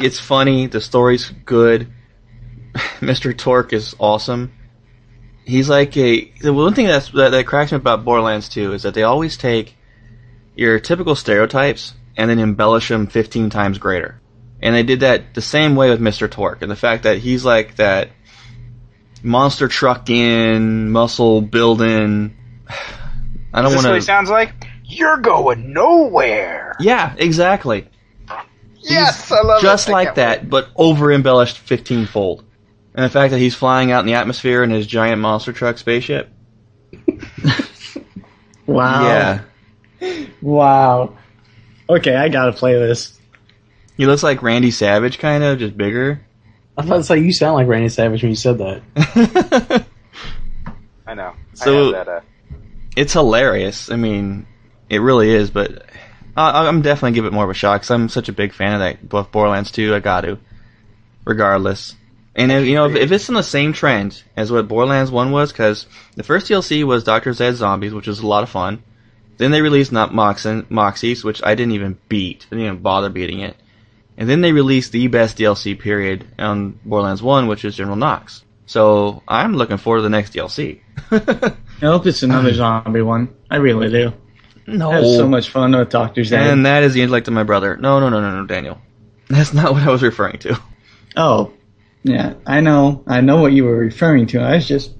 [0.00, 0.66] It's funny.
[0.66, 1.91] The story's good.
[3.00, 3.34] Mr.
[3.34, 4.52] Torgue is awesome.
[5.44, 8.82] He's like a the one thing that's, that that cracks me about Borderlands 2 is
[8.82, 9.76] that they always take
[10.54, 14.20] your typical stereotypes and then embellish them 15 times greater.
[14.60, 16.28] And they did that the same way with Mr.
[16.28, 18.10] Torgue, and the fact that he's like that
[19.22, 22.36] monster truck in muscle building.
[23.54, 24.06] I don't want what he to.
[24.06, 24.52] sounds like?
[24.84, 26.74] You're going nowhere.
[26.80, 27.88] Yeah, exactly.
[28.78, 29.62] Yes, I love it.
[29.62, 32.44] Just I like that, but over embellished fifteen fold.
[32.94, 35.78] And the fact that he's flying out in the atmosphere in his giant monster truck
[35.78, 36.28] spaceship.
[38.66, 39.42] Wow.
[40.00, 40.24] Yeah.
[40.40, 41.16] Wow.
[41.88, 43.18] Okay, I gotta play this.
[43.96, 46.20] He looks like Randy Savage, kind of, just bigger.
[46.78, 49.84] I thought it's like you sound like Randy Savage when you said that.
[51.06, 51.34] I know.
[51.54, 52.20] So- I that, uh,
[52.96, 53.90] it's hilarious.
[53.90, 54.46] I mean,
[54.88, 55.86] it really is, but
[56.36, 58.74] I, I'm definitely give it more of a shot because I'm such a big fan
[58.74, 59.94] of that both Borderlands 2.
[59.94, 60.38] I got to,
[61.24, 61.94] regardless.
[62.34, 65.32] And if, you know, if, if it's in the same trend as what Borderlands 1
[65.32, 68.82] was, because the first DLC was Doctor Zed Zombies, which was a lot of fun.
[69.36, 72.46] Then they released not Moxen, Moxxi's, which I didn't even beat.
[72.46, 73.56] I didn't even bother beating it.
[74.16, 78.44] And then they released the best DLC period on Borderlands 1, which is General Knox.
[78.66, 80.80] So I'm looking forward to the next DLC.
[81.10, 81.54] I
[81.86, 83.34] hope it's another zombie one.
[83.50, 84.12] I really do.
[84.66, 84.90] no.
[84.90, 86.40] I had so much fun with Doctor Zed.
[86.40, 87.76] And that is the intellect of my brother.
[87.76, 88.78] No, no, no, no, no, Daniel.
[89.28, 90.60] That's not what I was referring to.
[91.16, 91.52] oh,
[92.02, 93.02] yeah, I know.
[93.06, 94.40] I know what you were referring to.
[94.40, 94.92] I was just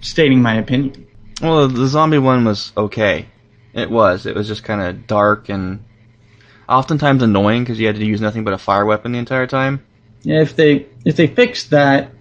[0.00, 1.06] stating my opinion.
[1.40, 3.26] Well, the zombie one was okay.
[3.72, 4.26] It was.
[4.26, 5.84] It was just kind of dark and
[6.68, 9.84] oftentimes annoying because you had to use nothing but a fire weapon the entire time.
[10.22, 12.12] Yeah, if they if they fix that,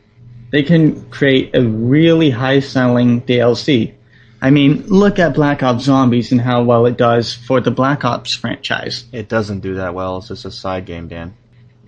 [0.52, 3.94] they can create a really high selling DLC.
[4.42, 8.06] I mean, look at Black Ops Zombies and how well it does for the Black
[8.06, 9.04] Ops franchise.
[9.12, 10.20] It doesn't do that well.
[10.20, 11.36] It's just a side game, Dan.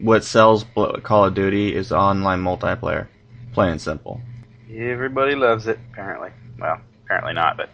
[0.02, 0.66] What sells
[1.04, 3.08] Call of Duty is online multiplayer.
[3.54, 4.22] Plain and simple.
[4.74, 6.30] Everybody loves it, apparently.
[6.60, 7.70] Well, apparently not, but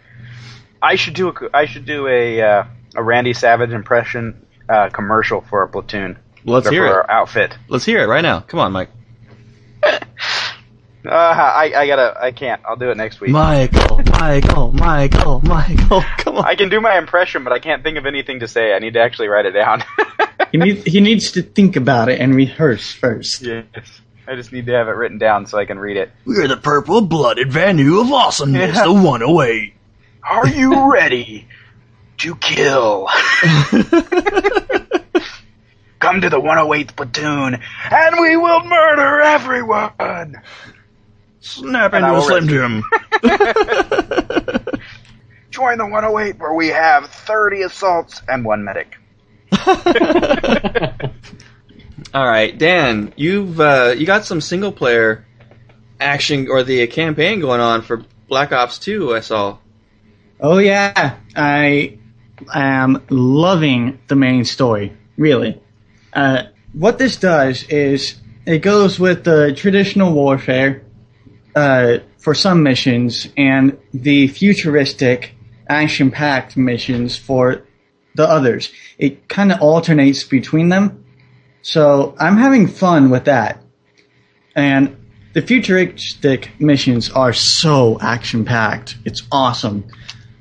[0.82, 2.64] I should do a I should do a uh,
[2.96, 6.18] a Randy Savage impression uh, commercial for a platoon.
[6.44, 6.94] Let's hear for it.
[6.94, 7.58] our outfit.
[7.68, 8.40] Let's hear it right now.
[8.42, 8.90] Come on, Mike.
[11.06, 12.62] Uh, I I gotta I can't.
[12.66, 13.30] I'll do it next week.
[13.30, 16.02] Michael, Michael, Michael, Michael.
[16.18, 16.46] Come on.
[16.46, 18.74] I can do my impression, but I can't think of anything to say.
[18.74, 19.86] I need to actually write it down.
[20.52, 23.42] He needs he needs to think about it and rehearse first.
[23.42, 23.66] yes.
[24.28, 26.12] I just need to have it written down so I can read it.
[26.26, 28.84] We're the purple-blooded Vanu of awesomeness, Yeah.
[28.84, 29.74] the 108.
[30.24, 31.48] Are you ready
[32.18, 33.08] to kill?
[36.00, 37.60] Come to the 108th platoon,
[37.92, 40.42] and we will murder everyone.
[41.40, 42.48] Snap And into a Slim.
[42.50, 42.84] Jim.
[45.50, 48.98] Join the 108 where we have 30 assaults and one medic.
[52.14, 55.26] All right, Dan, you've uh, you got some single player
[56.00, 59.16] action or the campaign going on for Black Ops 2.
[59.16, 59.58] I saw.
[60.40, 61.98] Oh yeah, I
[62.54, 64.96] am loving the main story.
[65.18, 65.62] Really,
[66.14, 66.44] uh,
[66.74, 70.84] what this does is it goes with the traditional warfare
[71.56, 75.36] uh, for some missions and the futuristic
[75.70, 77.67] action-packed missions for
[78.18, 78.72] the others.
[78.98, 81.06] It kind of alternates between them,
[81.62, 83.64] so I'm having fun with that.
[84.56, 84.98] And
[85.34, 88.98] the futuristic missions are so action-packed.
[89.06, 89.86] It's awesome.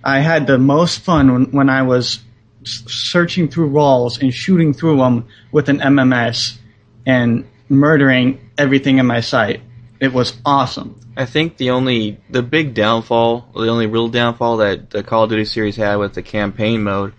[0.02, 2.20] I had the most fun when, when I was
[2.64, 6.58] searching through walls and shooting through them with an MMS
[7.04, 9.60] and murdering everything in my sight.
[10.00, 11.00] It was awesome.
[11.16, 15.30] I think the only the big downfall, the only real downfall that the Call of
[15.30, 17.14] Duty series had with the campaign mode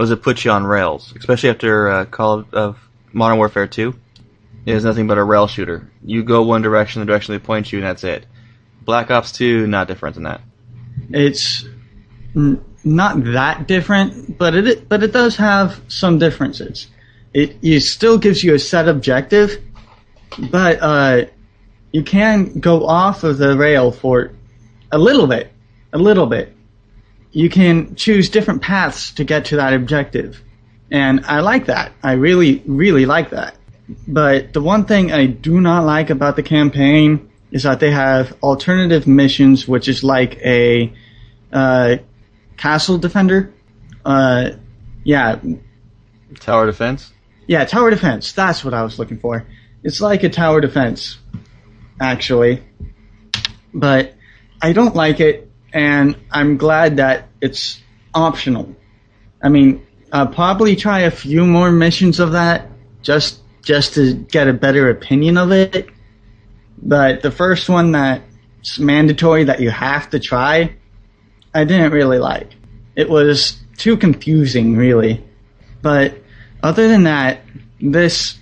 [0.00, 2.78] was it put you on rails, especially after uh, Call of
[3.12, 3.94] Modern Warfare 2.
[4.64, 5.90] It is nothing but a rail shooter.
[6.02, 8.24] You go one direction, the direction they point you, and that's it.
[8.80, 10.40] Black Ops 2, not different than that.
[11.10, 11.66] It's
[12.34, 16.86] n- not that different, but it but it does have some differences.
[17.34, 19.62] It, it still gives you a set objective,
[20.50, 21.24] but uh,
[21.92, 24.32] you can go off of the rail for
[24.90, 25.52] a little bit,
[25.92, 26.56] a little bit.
[27.32, 30.42] You can choose different paths to get to that objective,
[30.90, 31.92] and I like that.
[32.02, 33.54] I really, really like that.
[34.06, 38.36] But the one thing I do not like about the campaign is that they have
[38.42, 40.92] alternative missions, which is like a
[41.52, 41.96] uh,
[42.56, 43.52] castle defender.
[44.04, 44.50] Uh,
[45.04, 45.40] yeah,
[46.38, 47.12] Tower defense.
[47.46, 48.32] yeah, tower defense.
[48.32, 49.44] That's what I was looking for.
[49.82, 51.18] It's like a tower defense,
[52.00, 52.62] actually.
[53.74, 54.14] But
[54.62, 57.80] I don't like it, and I'm glad that it's
[58.14, 58.74] optional.
[59.42, 62.68] I mean, I'll probably try a few more missions of that
[63.02, 65.88] just just to get a better opinion of it.
[66.82, 70.74] But the first one that's mandatory that you have to try,
[71.54, 72.50] I didn't really like.
[72.96, 75.24] It was too confusing, really.
[75.82, 76.18] But
[76.62, 77.42] other than that,
[77.80, 78.38] this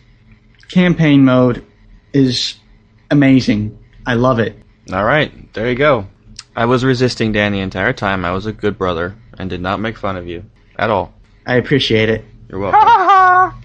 [0.69, 1.65] campaign mode
[2.13, 2.57] is
[3.11, 3.79] amazing.
[4.07, 4.57] I love it.
[4.93, 6.07] All right, there you go.
[6.59, 8.25] I was resisting Dan the entire time.
[8.25, 10.45] I was a good brother and did not make fun of you
[10.77, 11.15] at all.
[11.47, 12.25] I appreciate it.
[12.49, 13.63] You're welcome.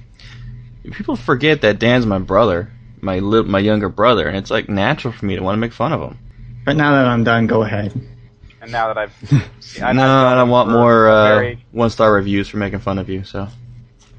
[0.91, 2.71] People forget that Dan's my brother,
[3.01, 5.73] my li- my younger brother, and it's like natural for me to want to make
[5.73, 6.19] fun of him.
[6.65, 7.99] But now that I'm done, go ahead.
[8.61, 9.39] And now that I've, no,
[9.87, 12.99] I've known I don't want more a uh, very- one star reviews for making fun
[12.99, 13.23] of you.
[13.23, 13.47] So.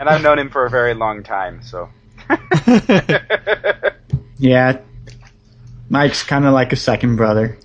[0.00, 1.62] and I've known him for a very long time.
[1.62, 1.88] So.
[4.36, 4.80] Yeah,
[5.88, 7.56] Mike's kind of like a second brother,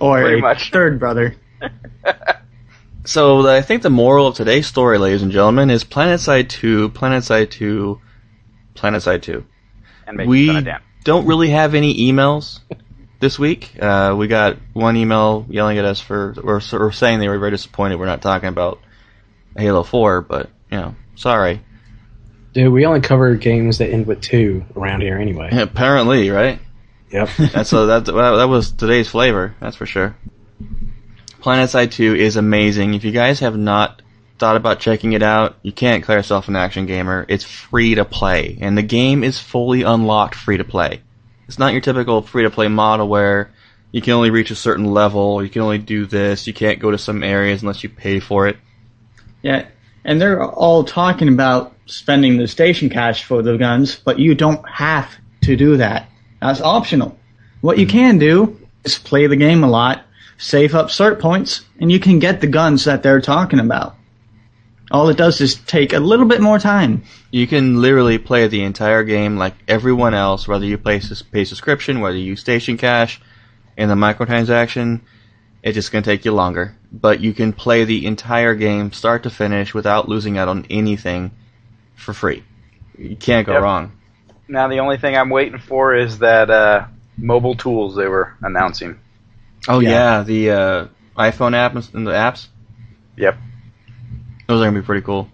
[0.00, 0.70] or Pretty a much.
[0.70, 1.36] third brother.
[3.04, 7.50] So I think the moral of today's story, ladies and gentlemen, is PlanetSide 2, PlanetSide
[7.52, 8.00] 2,
[8.74, 9.44] PlanetSide 2.
[10.08, 10.80] and making we fun of Dan.
[11.04, 12.58] don't really have any emails
[13.20, 13.70] this week.
[13.80, 17.52] Uh, we got one email yelling at us for, or, or saying they were very
[17.52, 18.80] disappointed we're not talking about
[19.56, 21.62] Halo 4, but, you know, sorry.
[22.54, 25.50] Dude, we only cover games that end with two around here anyway.
[25.52, 26.58] Apparently, right?
[27.10, 27.28] Yep.
[27.52, 29.54] That's so that well, that was today's flavor.
[29.60, 30.16] That's for sure.
[31.40, 32.94] PlanetSide 2 is amazing.
[32.94, 34.02] If you guys have not
[34.38, 37.24] thought about checking it out, you can't call yourself an action gamer.
[37.28, 41.02] It's free to play, and the game is fully unlocked free to play.
[41.46, 43.52] It's not your typical free to play model where
[43.92, 46.90] you can only reach a certain level, you can only do this, you can't go
[46.90, 48.56] to some areas unless you pay for it.
[49.42, 49.68] Yeah,
[50.04, 54.68] and they're all talking about spending the station cash for the guns, but you don't
[54.68, 55.10] have
[55.42, 56.08] to do that.
[56.40, 57.18] That's optional.
[57.60, 60.02] What you can do is play the game a lot,
[60.38, 63.94] save up cert points, and you can get the guns that they're talking about.
[64.90, 67.02] All it does is take a little bit more time.
[67.32, 71.44] You can literally play the entire game like everyone else, whether you pay, sus- pay
[71.44, 73.20] subscription, whether you use station cash,
[73.76, 75.00] in the microtransaction.
[75.62, 76.76] It's just going to take you longer.
[76.92, 81.32] But you can play the entire game, start to finish, without losing out on anything
[81.96, 82.44] for free.
[82.96, 83.62] You can't go Yep.
[83.62, 83.92] wrong.
[84.48, 86.86] Now the only thing I'm waiting for is that uh,
[87.16, 88.98] mobile tools they were announcing.
[89.68, 90.22] Oh, yeah, Yeah.
[90.22, 90.86] the uh,
[91.16, 92.46] iPhone app and the apps.
[93.16, 93.36] Yep.
[94.46, 95.28] Those are going to be pretty cool.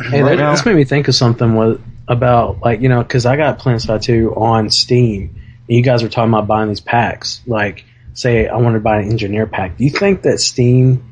[0.00, 3.02] Hey, Right that, now- this made me think of something with, about like you know
[3.02, 5.34] because I got PlanetSide 2 on Steam.
[5.68, 7.40] And you guys were talking about buying these packs.
[7.46, 9.76] Like, say I wanted to buy an engineer pack.
[9.76, 11.04] Do you think that Steam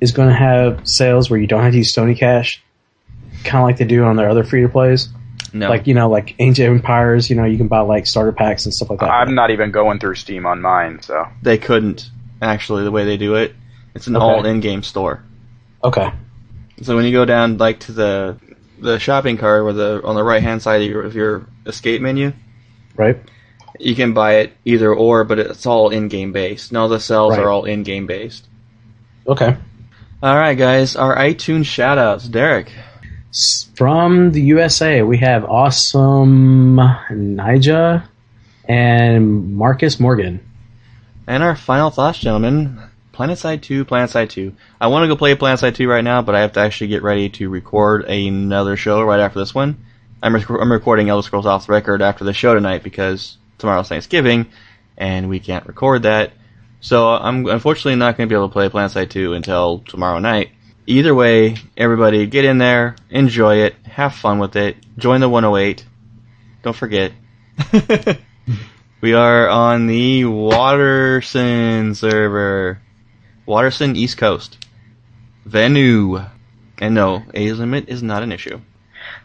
[0.00, 2.62] is going to have sales where you don't have to use Sony Cash,
[3.44, 5.08] kind of like they do on their other free to plays?
[5.52, 5.68] No.
[5.68, 7.30] Like you know, like Ancient Empires.
[7.30, 9.10] You know, you can buy like starter packs and stuff like that.
[9.10, 12.10] I'm not even going through Steam on mine, so they couldn't,
[12.42, 13.54] actually, the way they do it.
[13.94, 14.24] It's an Okay.
[14.24, 15.22] all in-game store.
[15.82, 16.10] Okay.
[16.82, 18.36] So when you go down like to the
[18.80, 22.00] the shopping cart or the on the right hand side of your, of your escape
[22.00, 22.32] menu,
[22.96, 23.16] Right.
[23.80, 26.70] you can buy it either or, but it's all in game based.
[26.72, 27.40] No, the cells Right.
[27.44, 28.46] are all in game based.
[29.26, 29.56] Okay.
[30.22, 32.70] All right, guys, our iTunes shoutouts, Derek.
[33.76, 36.76] From the USA, we have awesome
[37.10, 38.08] Nija
[38.66, 40.40] and Marcus Morgan.
[41.26, 42.80] And our final thoughts, gentlemen.
[43.12, 44.54] PlanetSide 2, PlanetSide 2.
[44.80, 47.02] I want to go play PlanetSide 2 right now, but I have to actually get
[47.02, 49.84] ready to record another show right after this one.
[50.22, 53.88] I'm, rec- I'm recording Elder Scrolls Off the Record after the show tonight because tomorrow's
[53.88, 54.46] Thanksgiving,
[54.96, 56.32] and we can't record that.
[56.80, 60.50] So I'm unfortunately not going to be able to play PlanetSide 2 until tomorrow night.
[60.88, 65.84] Either way, everybody get in there, enjoy it, have fun with it, join the 108.
[66.62, 67.12] Don't forget.
[69.02, 72.80] we are on the Waterson server.
[73.44, 74.66] Waterson East Coast.
[75.46, 76.26] Vanu.
[76.78, 78.58] And no, age limit is not an issue.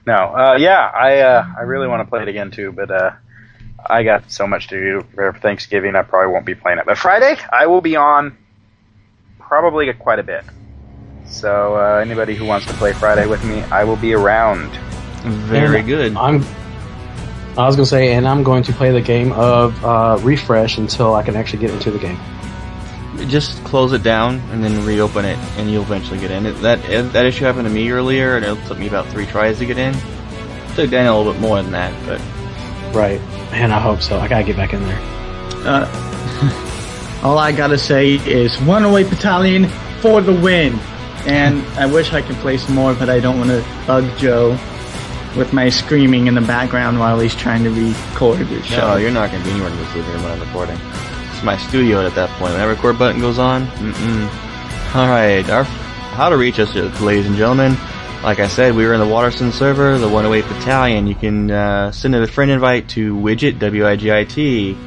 [0.06, 0.16] no.
[0.16, 3.12] Uh, yeah, I uh, I really want to play it again too, but uh,
[3.90, 5.96] I got so much to do for Thanksgiving.
[5.96, 6.86] I probably won't be playing it.
[6.86, 8.38] But Friday, I will be on
[9.40, 10.44] probably quite a bit.
[11.26, 14.70] So uh, anybody who wants to play Friday with me, I will be around.
[15.24, 16.16] Very And good.
[16.16, 16.44] I'm.
[17.58, 21.16] I was gonna say, and I'm going to play the game of uh, refresh until
[21.16, 22.20] I can actually get into the game.
[23.30, 26.46] Just close it down and then reopen it, and you'll eventually get in.
[26.46, 26.82] It, that
[27.14, 29.78] that issue happened to me earlier, and it took me about three tries to get
[29.78, 29.94] in.
[30.76, 32.20] took Daniel a little bit more than that, but
[32.94, 33.20] Right.
[33.52, 34.20] Man, I hope so.
[34.20, 35.00] I gotta get back in there.
[35.66, 39.68] Uh, all I gotta say is one away battalion
[40.00, 40.80] for the win.
[41.26, 44.58] And I wish I could play some more, but I don't want to bug Joe
[45.38, 48.78] with my screaming in the background while he's trying to record his show.
[48.80, 50.78] no, you're not going to be anywhere in this when I'm recording.
[51.32, 52.52] It's my studio at that point.
[52.52, 54.96] When that record button goes on, mm-mm.
[54.96, 57.76] All right, our how to reach us, ladies and gentlemen.
[58.22, 61.08] Like I said, we were in the Waterson server, the 108 Battalion.
[61.08, 64.78] You can uh, send a friend invite to Widget, W-I-G-I-T,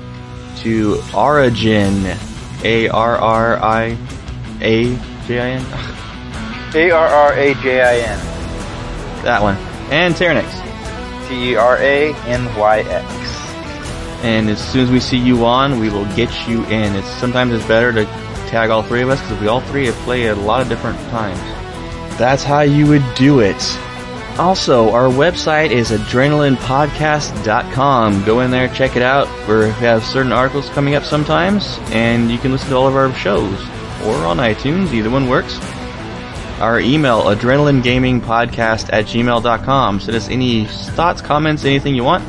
[0.59, 2.07] to Origin,
[2.62, 3.97] A-R-R-I-A-J-I-N.
[6.77, 8.18] A R R A J I N.
[9.24, 9.57] that one.
[9.91, 10.49] And Teranyx.
[11.29, 13.07] T E R A N Y X.
[14.22, 16.95] And as soon as we see you on, we will get you in.
[16.97, 18.05] It's sometimes it's better to
[18.49, 20.68] tag all three of us because we all three have played at a lot of
[20.68, 21.39] different times.
[22.18, 23.57] That's how you would do it.
[24.39, 28.24] Also, our website is adrenalinepodcast.com.
[28.24, 29.29] Go in there, check it out.
[29.49, 33.12] We have certain articles coming up sometimes, and you can listen to all of our
[33.14, 33.61] shows.
[34.05, 35.59] Or on iTunes, either one works.
[36.61, 40.01] Our email, adrenalinegamingpodcast at gmail.com.
[40.01, 42.25] Send us any thoughts, comments, anything you want.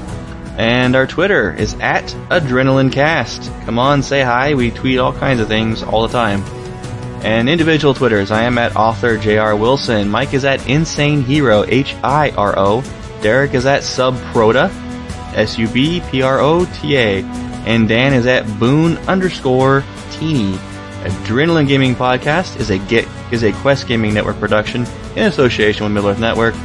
[0.58, 3.66] And our Twitter is at AdrenalineCast.
[3.66, 4.54] Come on, say hi.
[4.56, 6.42] We tweet all kinds of things all the time.
[7.24, 9.56] And individual Twitters, I am at author J.R.
[9.56, 10.10] Wilson.
[10.10, 12.84] Mike is at Insane Hero, H-I-R-O.
[13.22, 14.70] Derek is at Subprota,
[15.36, 17.24] S-U-B-P-R-O-T-A.
[17.24, 20.54] And Dan is at Boone underscore Teeny.
[21.04, 25.94] Adrenaline Gaming Podcast is a get is a Quest Gaming Network production in association with
[25.94, 26.56] Middle Earth Network.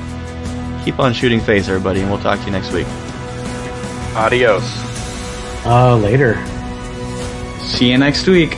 [0.84, 2.86] Keep on shooting face, everybody, and we'll talk to you next week.
[4.16, 4.64] Adios.
[5.64, 6.34] Uh, later.
[7.60, 8.56] See you next week.